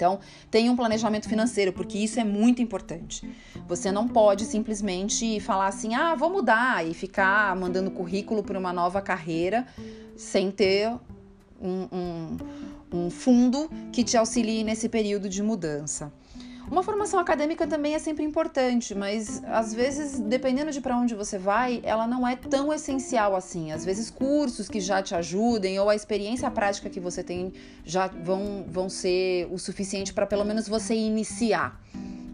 Então, 0.00 0.18
tenha 0.50 0.72
um 0.72 0.76
planejamento 0.76 1.28
financeiro, 1.28 1.74
porque 1.74 1.98
isso 1.98 2.18
é 2.18 2.24
muito 2.24 2.62
importante. 2.62 3.30
Você 3.68 3.92
não 3.92 4.08
pode 4.08 4.46
simplesmente 4.46 5.38
falar 5.40 5.66
assim, 5.66 5.94
ah, 5.94 6.14
vou 6.14 6.30
mudar 6.30 6.86
e 6.86 6.94
ficar 6.94 7.54
mandando 7.54 7.90
currículo 7.90 8.42
para 8.42 8.58
uma 8.58 8.72
nova 8.72 9.02
carreira 9.02 9.66
sem 10.16 10.50
ter 10.50 10.90
um, 11.60 11.86
um, 11.92 12.36
um 12.90 13.10
fundo 13.10 13.70
que 13.92 14.02
te 14.02 14.16
auxilie 14.16 14.64
nesse 14.64 14.88
período 14.88 15.28
de 15.28 15.42
mudança. 15.42 16.10
Uma 16.68 16.82
formação 16.82 17.18
acadêmica 17.18 17.66
também 17.66 17.94
é 17.94 17.98
sempre 17.98 18.24
importante, 18.24 18.94
mas 18.94 19.42
às 19.44 19.72
vezes, 19.72 20.18
dependendo 20.18 20.70
de 20.70 20.80
para 20.80 20.96
onde 20.96 21.14
você 21.14 21.38
vai, 21.38 21.80
ela 21.82 22.06
não 22.06 22.26
é 22.26 22.36
tão 22.36 22.72
essencial 22.72 23.34
assim. 23.34 23.72
Às 23.72 23.84
vezes, 23.84 24.10
cursos 24.10 24.68
que 24.68 24.80
já 24.80 25.02
te 25.02 25.14
ajudem 25.14 25.78
ou 25.78 25.88
a 25.88 25.94
experiência 25.94 26.50
prática 26.50 26.88
que 26.88 27.00
você 27.00 27.22
tem 27.22 27.52
já 27.84 28.06
vão, 28.06 28.64
vão 28.68 28.88
ser 28.88 29.48
o 29.50 29.58
suficiente 29.58 30.12
para 30.12 30.26
pelo 30.26 30.44
menos 30.44 30.68
você 30.68 30.94
iniciar. 30.94 31.80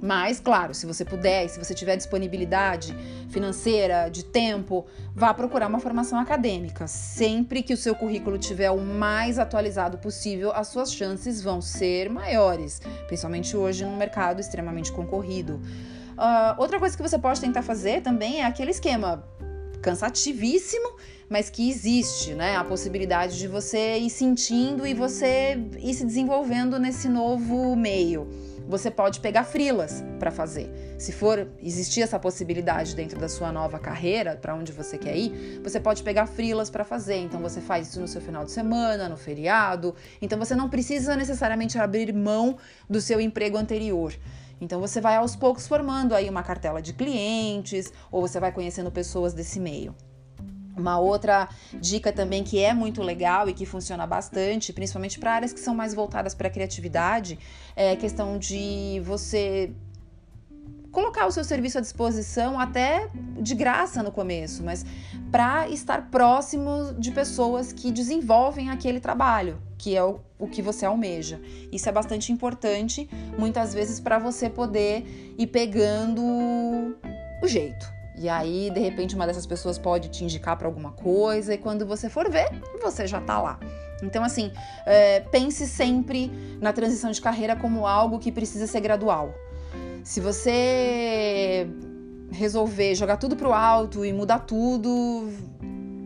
Mas, 0.07 0.39
claro, 0.39 0.73
se 0.73 0.87
você 0.87 1.05
puder 1.05 1.49
se 1.49 1.59
você 1.59 1.75
tiver 1.75 1.97
disponibilidade 1.97 2.97
financeira, 3.29 4.09
de 4.09 4.25
tempo, 4.25 4.87
vá 5.13 5.35
procurar 5.35 5.67
uma 5.67 5.81
formação 5.81 6.17
acadêmica. 6.21 6.87
Sempre 6.87 7.61
que 7.61 7.75
o 7.75 7.77
seu 7.77 7.93
currículo 7.93 8.39
tiver 8.39 8.71
o 8.71 8.81
mais 8.81 9.37
atualizado 9.37 9.99
possível, 9.99 10.53
as 10.53 10.69
suas 10.69 10.93
chances 10.93 11.43
vão 11.43 11.61
ser 11.61 12.09
maiores, 12.09 12.81
principalmente 13.09 13.57
hoje 13.57 13.85
num 13.85 13.97
mercado 13.97 14.39
extremamente 14.41 14.93
concorrido. 14.93 15.55
Uh, 16.17 16.55
outra 16.57 16.79
coisa 16.79 16.97
que 16.97 17.03
você 17.03 17.19
pode 17.19 17.41
tentar 17.41 17.63
fazer 17.63 18.01
também 18.01 18.43
é 18.43 18.45
aquele 18.45 18.71
esquema 18.71 19.25
cansativíssimo, 19.83 20.97
mas 21.29 21.51
que 21.51 21.69
existe, 21.69 22.33
né? 22.33 22.57
A 22.57 22.63
possibilidade 22.63 23.37
de 23.37 23.49
você 23.49 23.99
ir 23.99 24.11
sentindo 24.11 24.87
e 24.87 24.95
você 24.95 25.59
ir 25.79 25.95
se 25.95 26.05
desenvolvendo 26.05 26.79
nesse 26.79 27.09
novo 27.09 27.75
meio 27.75 28.29
você 28.69 28.91
pode 28.91 29.21
pegar 29.21 29.45
frilas 29.45 30.05
para 30.19 30.31
fazer. 30.31 30.71
Se 30.99 31.13
for 31.13 31.49
existir 31.63 32.03
essa 32.03 32.19
possibilidade 32.19 32.95
dentro 32.95 33.19
da 33.19 33.29
sua 33.29 33.53
nova 33.53 33.79
carreira, 33.79 34.37
para 34.37 34.55
onde 34.55 34.73
você 34.73 34.99
quer 34.99 35.17
ir, 35.17 35.61
você 35.63 35.79
pode 35.79 36.03
pegar 36.03 36.27
frilas 36.27 36.69
para 36.69 36.85
fazer. 36.85 37.17
Então 37.17 37.41
você 37.41 37.61
faz 37.61 37.89
isso 37.89 38.01
no 38.01 38.09
seu 38.09 38.21
final 38.21 38.45
de 38.45 38.51
semana, 38.51 39.09
no 39.09 39.17
feriado. 39.17 39.95
Então 40.21 40.39
você 40.39 40.55
não 40.55 40.69
precisa 40.69 41.17
necessariamente 41.17 41.79
abrir 41.79 42.13
mão 42.13 42.57
do 42.89 43.01
seu 43.01 43.21
emprego 43.21 43.57
anterior. 43.57 44.13
Então 44.61 44.81
você 44.81 45.01
vai 45.01 45.17
aos 45.17 45.37
poucos 45.37 45.69
formando 45.69 46.15
aí 46.15 46.29
uma 46.29 46.43
cartela 46.43 46.81
de 46.81 46.93
clientes 46.93 47.93
ou 48.11 48.21
você 48.21 48.41
vai 48.41 48.51
conhecendo 48.51 48.91
pessoas 48.91 49.35
desse 49.35 49.61
meio. 49.61 49.95
Uma 50.77 50.99
outra 50.99 51.49
dica 51.81 52.13
também 52.13 52.45
que 52.45 52.59
é 52.59 52.75
muito 52.75 53.03
legal 53.03 53.49
e 53.49 53.55
que 53.55 53.65
funciona 53.65 54.07
bastante, 54.07 54.73
principalmente 54.73 55.19
para 55.19 55.33
áreas 55.33 55.53
que 55.53 55.61
são 55.61 55.75
mais 55.75 55.95
voltadas 55.95 56.35
para 56.35 56.49
a 56.49 56.51
criatividade, 56.51 57.39
é 57.75 57.93
a 57.93 57.97
questão 57.97 58.39
de 58.39 59.01
você 59.05 59.73
colocar 60.97 61.27
o 61.27 61.31
seu 61.31 61.45
serviço 61.45 61.77
à 61.77 61.81
disposição 61.83 62.59
até 62.59 63.11
de 63.39 63.55
graça 63.55 64.03
no 64.03 64.11
começo, 64.11 64.63
mas 64.63 64.85
para 65.31 65.69
estar 65.69 66.11
próximo 66.11 66.95
de 66.99 67.11
pessoas 67.11 67.71
que 67.71 67.93
desenvolvem 67.93 68.71
aquele 68.71 68.99
trabalho, 68.99 69.61
que 69.77 69.95
é 69.95 70.03
o, 70.03 70.21
o 70.39 70.47
que 70.47 70.63
você 70.63 70.87
almeja. 70.87 71.39
Isso 71.71 71.87
é 71.87 71.93
bastante 71.93 72.33
importante, 72.33 73.11
muitas 73.39 73.75
vezes, 73.75 74.01
para 74.01 74.19
você 74.19 74.49
poder 74.49 75.35
ir 75.37 75.47
pegando 75.49 76.23
o 77.43 77.47
jeito. 77.47 77.96
E 78.19 78.29
aí, 78.29 78.71
de 78.71 78.81
repente, 78.81 79.15
uma 79.15 79.27
dessas 79.27 79.47
pessoas 79.47 79.79
pode 79.79 80.09
te 80.09 80.25
indicar 80.25 80.57
para 80.57 80.67
alguma 80.67 80.93
coisa, 80.93 81.55
e 81.55 81.59
quando 81.59 81.85
você 81.85 82.09
for 82.09 82.31
ver, 82.31 82.49
você 82.83 83.07
já 83.07 83.21
tá 83.21 83.41
lá. 83.41 83.59
Então, 84.03 84.25
assim, 84.25 84.51
é, 84.85 85.21
pense 85.21 85.67
sempre 85.67 86.31
na 86.61 86.73
transição 86.73 87.11
de 87.11 87.21
carreira 87.21 87.57
como 87.57 87.87
algo 87.87 88.19
que 88.19 88.33
precisa 88.33 88.67
ser 88.67 88.81
gradual. 88.81 89.35
Se 90.03 90.21
você 90.21 91.67
resolver 92.31 92.95
jogar 92.95 93.17
tudo 93.17 93.37
pro 93.37 93.53
alto 93.53 94.05
e 94.05 94.13
mudar 94.13 94.41
tudo, 94.41 95.29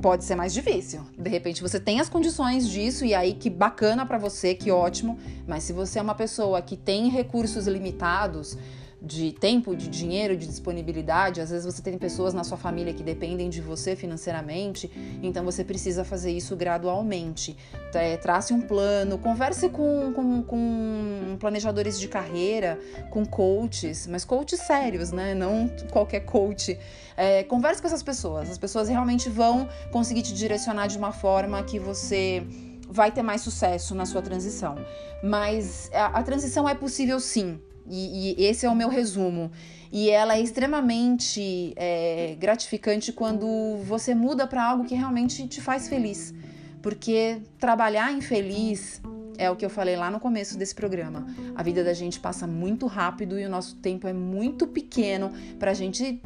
pode 0.00 0.24
ser 0.24 0.34
mais 0.34 0.52
difícil. 0.52 1.02
De 1.18 1.28
repente 1.28 1.62
você 1.62 1.78
tem 1.78 2.00
as 2.00 2.08
condições 2.08 2.68
disso 2.68 3.04
e 3.04 3.14
aí 3.14 3.34
que 3.34 3.50
bacana 3.50 4.06
para 4.06 4.18
você, 4.18 4.54
que 4.54 4.70
ótimo. 4.70 5.18
Mas 5.46 5.64
se 5.64 5.72
você 5.72 5.98
é 5.98 6.02
uma 6.02 6.14
pessoa 6.14 6.62
que 6.62 6.76
tem 6.76 7.08
recursos 7.08 7.66
limitados, 7.66 8.56
de 9.02 9.32
tempo, 9.32 9.74
de 9.74 9.88
dinheiro, 9.88 10.36
de 10.36 10.46
disponibilidade. 10.46 11.40
Às 11.40 11.50
vezes 11.50 11.64
você 11.64 11.80
tem 11.80 11.96
pessoas 11.96 12.34
na 12.34 12.44
sua 12.44 12.58
família 12.58 12.92
que 12.92 13.02
dependem 13.02 13.48
de 13.48 13.60
você 13.60 13.96
financeiramente, 13.96 14.90
então 15.22 15.44
você 15.44 15.64
precisa 15.64 16.04
fazer 16.04 16.30
isso 16.30 16.54
gradualmente. 16.54 17.56
É, 17.94 18.16
trace 18.16 18.52
um 18.52 18.60
plano, 18.60 19.18
converse 19.18 19.68
com, 19.70 20.12
com, 20.12 20.42
com, 20.42 21.36
planejadores 21.38 21.98
de 21.98 22.08
carreira, 22.08 22.78
com 23.10 23.24
coaches, 23.24 24.06
mas 24.06 24.24
coaches 24.24 24.60
sérios, 24.60 25.12
né? 25.12 25.34
Não 25.34 25.68
qualquer 25.90 26.20
coach. 26.20 26.78
É, 27.16 27.42
converse 27.44 27.80
com 27.80 27.86
essas 27.86 28.02
pessoas. 28.02 28.50
As 28.50 28.58
pessoas 28.58 28.88
realmente 28.88 29.28
vão 29.28 29.68
conseguir 29.90 30.22
te 30.22 30.34
direcionar 30.34 30.86
de 30.86 30.98
uma 30.98 31.12
forma 31.12 31.62
que 31.62 31.78
você 31.78 32.42
vai 32.88 33.12
ter 33.12 33.22
mais 33.22 33.40
sucesso 33.40 33.94
na 33.94 34.04
sua 34.04 34.20
transição. 34.20 34.76
Mas 35.22 35.90
a, 35.92 36.18
a 36.18 36.22
transição 36.22 36.68
é 36.68 36.74
possível 36.74 37.20
sim. 37.20 37.60
E, 37.90 38.36
e, 38.38 38.44
esse 38.44 38.64
é 38.64 38.70
o 38.70 38.74
meu 38.74 38.88
resumo. 38.88 39.50
E 39.92 40.08
ela 40.08 40.36
é 40.36 40.40
extremamente 40.40 41.74
é, 41.76 42.36
gratificante 42.38 43.12
quando 43.12 43.78
você 43.84 44.14
muda 44.14 44.46
para 44.46 44.64
algo 44.64 44.84
que 44.84 44.94
realmente 44.94 45.46
te 45.48 45.60
faz 45.60 45.88
feliz. 45.88 46.32
Porque 46.80 47.42
trabalhar 47.58 48.12
infeliz 48.12 49.02
é 49.36 49.50
o 49.50 49.56
que 49.56 49.64
eu 49.64 49.70
falei 49.70 49.96
lá 49.96 50.10
no 50.10 50.20
começo 50.20 50.56
desse 50.56 50.74
programa. 50.74 51.26
A 51.56 51.62
vida 51.62 51.82
da 51.82 51.92
gente 51.92 52.20
passa 52.20 52.46
muito 52.46 52.86
rápido 52.86 53.38
e 53.38 53.44
o 53.44 53.50
nosso 53.50 53.76
tempo 53.76 54.06
é 54.06 54.12
muito 54.12 54.66
pequeno 54.66 55.32
para 55.58 55.72
a 55.72 55.74
gente 55.74 56.22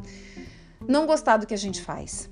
não 0.87 1.07
gostar 1.07 1.37
do 1.37 1.47
que 1.47 1.53
a 1.53 1.57
gente 1.57 1.81
faz. 1.81 2.29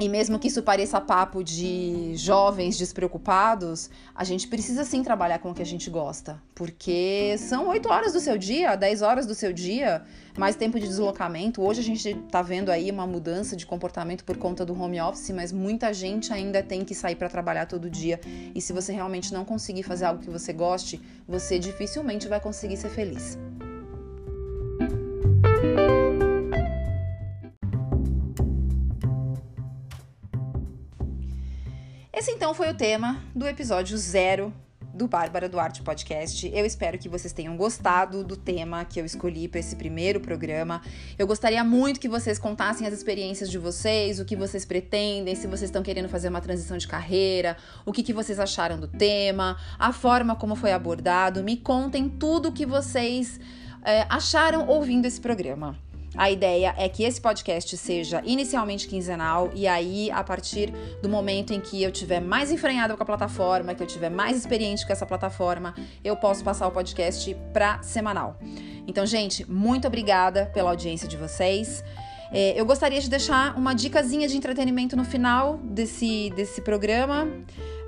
E 0.00 0.08
mesmo 0.08 0.40
que 0.40 0.48
isso 0.48 0.60
pareça 0.60 1.00
papo 1.00 1.44
de 1.44 2.16
jovens 2.16 2.76
despreocupados, 2.76 3.88
a 4.12 4.24
gente 4.24 4.48
precisa 4.48 4.84
sim 4.84 5.04
trabalhar 5.04 5.38
com 5.38 5.52
o 5.52 5.54
que 5.54 5.62
a 5.62 5.66
gente 5.66 5.88
gosta. 5.88 6.42
Porque 6.52 7.36
são 7.38 7.68
8 7.68 7.88
horas 7.88 8.12
do 8.12 8.18
seu 8.18 8.36
dia, 8.36 8.74
10 8.74 9.02
horas 9.02 9.24
do 9.24 9.36
seu 9.36 9.52
dia, 9.52 10.02
mais 10.36 10.56
tempo 10.56 10.80
de 10.80 10.88
deslocamento. 10.88 11.62
Hoje 11.62 11.80
a 11.80 11.84
gente 11.84 12.08
está 12.08 12.42
vendo 12.42 12.72
aí 12.72 12.90
uma 12.90 13.06
mudança 13.06 13.54
de 13.54 13.64
comportamento 13.64 14.24
por 14.24 14.36
conta 14.36 14.66
do 14.66 14.76
home 14.78 15.00
office, 15.00 15.30
mas 15.30 15.52
muita 15.52 15.94
gente 15.94 16.32
ainda 16.32 16.60
tem 16.60 16.84
que 16.84 16.94
sair 16.94 17.14
para 17.14 17.28
trabalhar 17.28 17.66
todo 17.66 17.88
dia. 17.88 18.20
E 18.52 18.60
se 18.60 18.72
você 18.72 18.92
realmente 18.92 19.32
não 19.32 19.44
conseguir 19.44 19.84
fazer 19.84 20.06
algo 20.06 20.20
que 20.20 20.30
você 20.30 20.52
goste, 20.52 21.00
você 21.26 21.56
dificilmente 21.56 22.26
vai 22.26 22.40
conseguir 22.40 22.76
ser 22.76 22.88
feliz. 22.88 23.38
Esse 32.16 32.30
então 32.30 32.54
foi 32.54 32.70
o 32.70 32.74
tema 32.74 33.20
do 33.34 33.44
episódio 33.44 33.98
zero 33.98 34.54
do 34.94 35.08
Bárbara 35.08 35.48
Duarte 35.48 35.82
Podcast. 35.82 36.48
Eu 36.54 36.64
espero 36.64 36.96
que 36.96 37.08
vocês 37.08 37.32
tenham 37.32 37.56
gostado 37.56 38.22
do 38.22 38.36
tema 38.36 38.84
que 38.84 39.00
eu 39.00 39.04
escolhi 39.04 39.48
para 39.48 39.58
esse 39.58 39.74
primeiro 39.74 40.20
programa. 40.20 40.80
Eu 41.18 41.26
gostaria 41.26 41.64
muito 41.64 41.98
que 41.98 42.08
vocês 42.08 42.38
contassem 42.38 42.86
as 42.86 42.94
experiências 42.94 43.50
de 43.50 43.58
vocês, 43.58 44.20
o 44.20 44.24
que 44.24 44.36
vocês 44.36 44.64
pretendem, 44.64 45.34
se 45.34 45.48
vocês 45.48 45.62
estão 45.62 45.82
querendo 45.82 46.08
fazer 46.08 46.28
uma 46.28 46.40
transição 46.40 46.78
de 46.78 46.86
carreira, 46.86 47.56
o 47.84 47.90
que, 47.90 48.00
que 48.00 48.12
vocês 48.12 48.38
acharam 48.38 48.78
do 48.78 48.86
tema, 48.86 49.56
a 49.76 49.92
forma 49.92 50.36
como 50.36 50.54
foi 50.54 50.70
abordado. 50.70 51.42
Me 51.42 51.56
contem 51.56 52.08
tudo 52.08 52.50
o 52.50 52.52
que 52.52 52.64
vocês 52.64 53.40
é, 53.82 54.06
acharam 54.08 54.68
ouvindo 54.68 55.04
esse 55.04 55.20
programa. 55.20 55.76
A 56.16 56.30
ideia 56.30 56.74
é 56.78 56.88
que 56.88 57.02
esse 57.02 57.20
podcast 57.20 57.76
seja 57.76 58.22
inicialmente 58.24 58.86
quinzenal 58.86 59.50
e 59.54 59.66
aí, 59.66 60.10
a 60.10 60.22
partir 60.22 60.72
do 61.02 61.08
momento 61.08 61.52
em 61.52 61.60
que 61.60 61.82
eu 61.82 61.90
tiver 61.90 62.20
mais 62.20 62.52
enfrenhada 62.52 62.96
com 62.96 63.02
a 63.02 63.06
plataforma, 63.06 63.74
que 63.74 63.82
eu 63.82 63.86
tiver 63.86 64.10
mais 64.10 64.36
experiente 64.36 64.86
com 64.86 64.92
essa 64.92 65.04
plataforma, 65.04 65.74
eu 66.04 66.16
posso 66.16 66.44
passar 66.44 66.68
o 66.68 66.70
podcast 66.70 67.34
para 67.52 67.82
semanal. 67.82 68.38
Então, 68.86 69.04
gente, 69.04 69.48
muito 69.50 69.88
obrigada 69.88 70.46
pela 70.54 70.70
audiência 70.70 71.08
de 71.08 71.16
vocês. 71.16 71.82
É, 72.30 72.58
eu 72.58 72.64
gostaria 72.64 73.00
de 73.00 73.08
deixar 73.10 73.56
uma 73.56 73.74
dicasinha 73.74 74.28
de 74.28 74.36
entretenimento 74.36 74.96
no 74.96 75.04
final 75.04 75.58
desse, 75.58 76.30
desse 76.36 76.60
programa. 76.60 77.28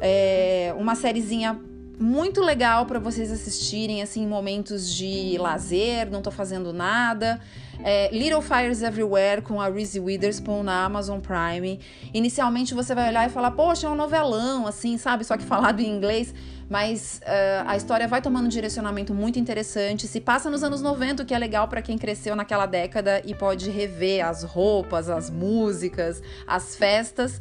É, 0.00 0.74
uma 0.76 0.94
sériezinha 0.94 1.60
muito 1.98 2.42
legal 2.42 2.84
para 2.86 2.98
vocês 2.98 3.32
assistirem 3.32 4.02
assim 4.02 4.22
em 4.22 4.26
momentos 4.26 4.92
de 4.94 5.36
lazer, 5.38 6.10
não 6.10 6.20
tô 6.20 6.30
fazendo 6.30 6.72
nada. 6.72 7.40
É, 7.82 8.10
Little 8.10 8.40
Fires 8.40 8.82
Everywhere 8.82 9.42
com 9.42 9.60
a 9.60 9.68
Reese 9.68 10.00
Witherspoon 10.00 10.62
na 10.62 10.84
Amazon 10.84 11.20
Prime. 11.20 11.80
Inicialmente 12.12 12.74
você 12.74 12.94
vai 12.94 13.08
olhar 13.08 13.26
e 13.26 13.30
falar, 13.30 13.50
poxa, 13.50 13.86
é 13.86 13.90
um 13.90 13.94
novelão, 13.94 14.66
assim, 14.66 14.98
sabe? 14.98 15.24
Só 15.24 15.36
que 15.36 15.44
falado 15.46 15.80
em 15.80 15.88
inglês. 15.88 16.34
Mas 16.68 17.20
uh, 17.22 17.68
a 17.68 17.76
história 17.76 18.08
vai 18.08 18.20
tomando 18.20 18.46
um 18.46 18.48
direcionamento 18.48 19.14
muito 19.14 19.38
interessante. 19.38 20.08
Se 20.08 20.20
passa 20.20 20.50
nos 20.50 20.64
anos 20.64 20.82
90, 20.82 21.22
o 21.22 21.26
que 21.26 21.32
é 21.32 21.38
legal 21.38 21.68
para 21.68 21.80
quem 21.80 21.96
cresceu 21.96 22.34
naquela 22.34 22.66
década 22.66 23.22
e 23.24 23.34
pode 23.34 23.70
rever 23.70 24.26
as 24.26 24.42
roupas, 24.42 25.08
as 25.08 25.30
músicas, 25.30 26.20
as 26.46 26.74
festas. 26.74 27.40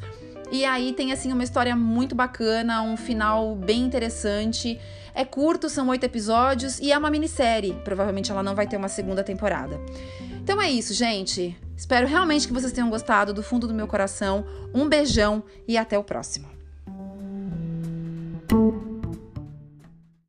E 0.51 0.63
aí 0.63 0.93
tem 0.93 1.12
assim 1.12 1.31
uma 1.31 1.43
história 1.43 1.75
muito 1.75 2.15
bacana, 2.15 2.81
um 2.81 2.95
final 2.95 3.55
bem 3.55 3.81
interessante. 3.81 4.79
É 5.13 5.23
curto, 5.23 5.69
são 5.69 5.88
oito 5.89 6.03
episódios 6.03 6.79
e 6.79 6.91
é 6.91 6.97
uma 6.97 7.10
minissérie. 7.10 7.73
Provavelmente 7.84 8.31
ela 8.31 8.43
não 8.43 8.53
vai 8.55 8.67
ter 8.67 8.77
uma 8.77 8.89
segunda 8.89 9.23
temporada. 9.23 9.79
Então 10.41 10.62
é 10.62 10.69
isso, 10.71 10.93
gente. 10.93 11.58
Espero 11.75 12.08
realmente 12.08 12.47
que 12.47 12.53
vocês 12.53 12.71
tenham 12.71 12.89
gostado 12.89 13.34
do 13.34 13.41
fundo 13.41 13.67
do 13.67 13.73
meu 13.73 13.88
coração. 13.88 14.45
Um 14.73 14.88
beijão 14.88 15.43
e 15.67 15.77
até 15.77 15.97
o 15.97 16.03
próximo. 16.03 16.47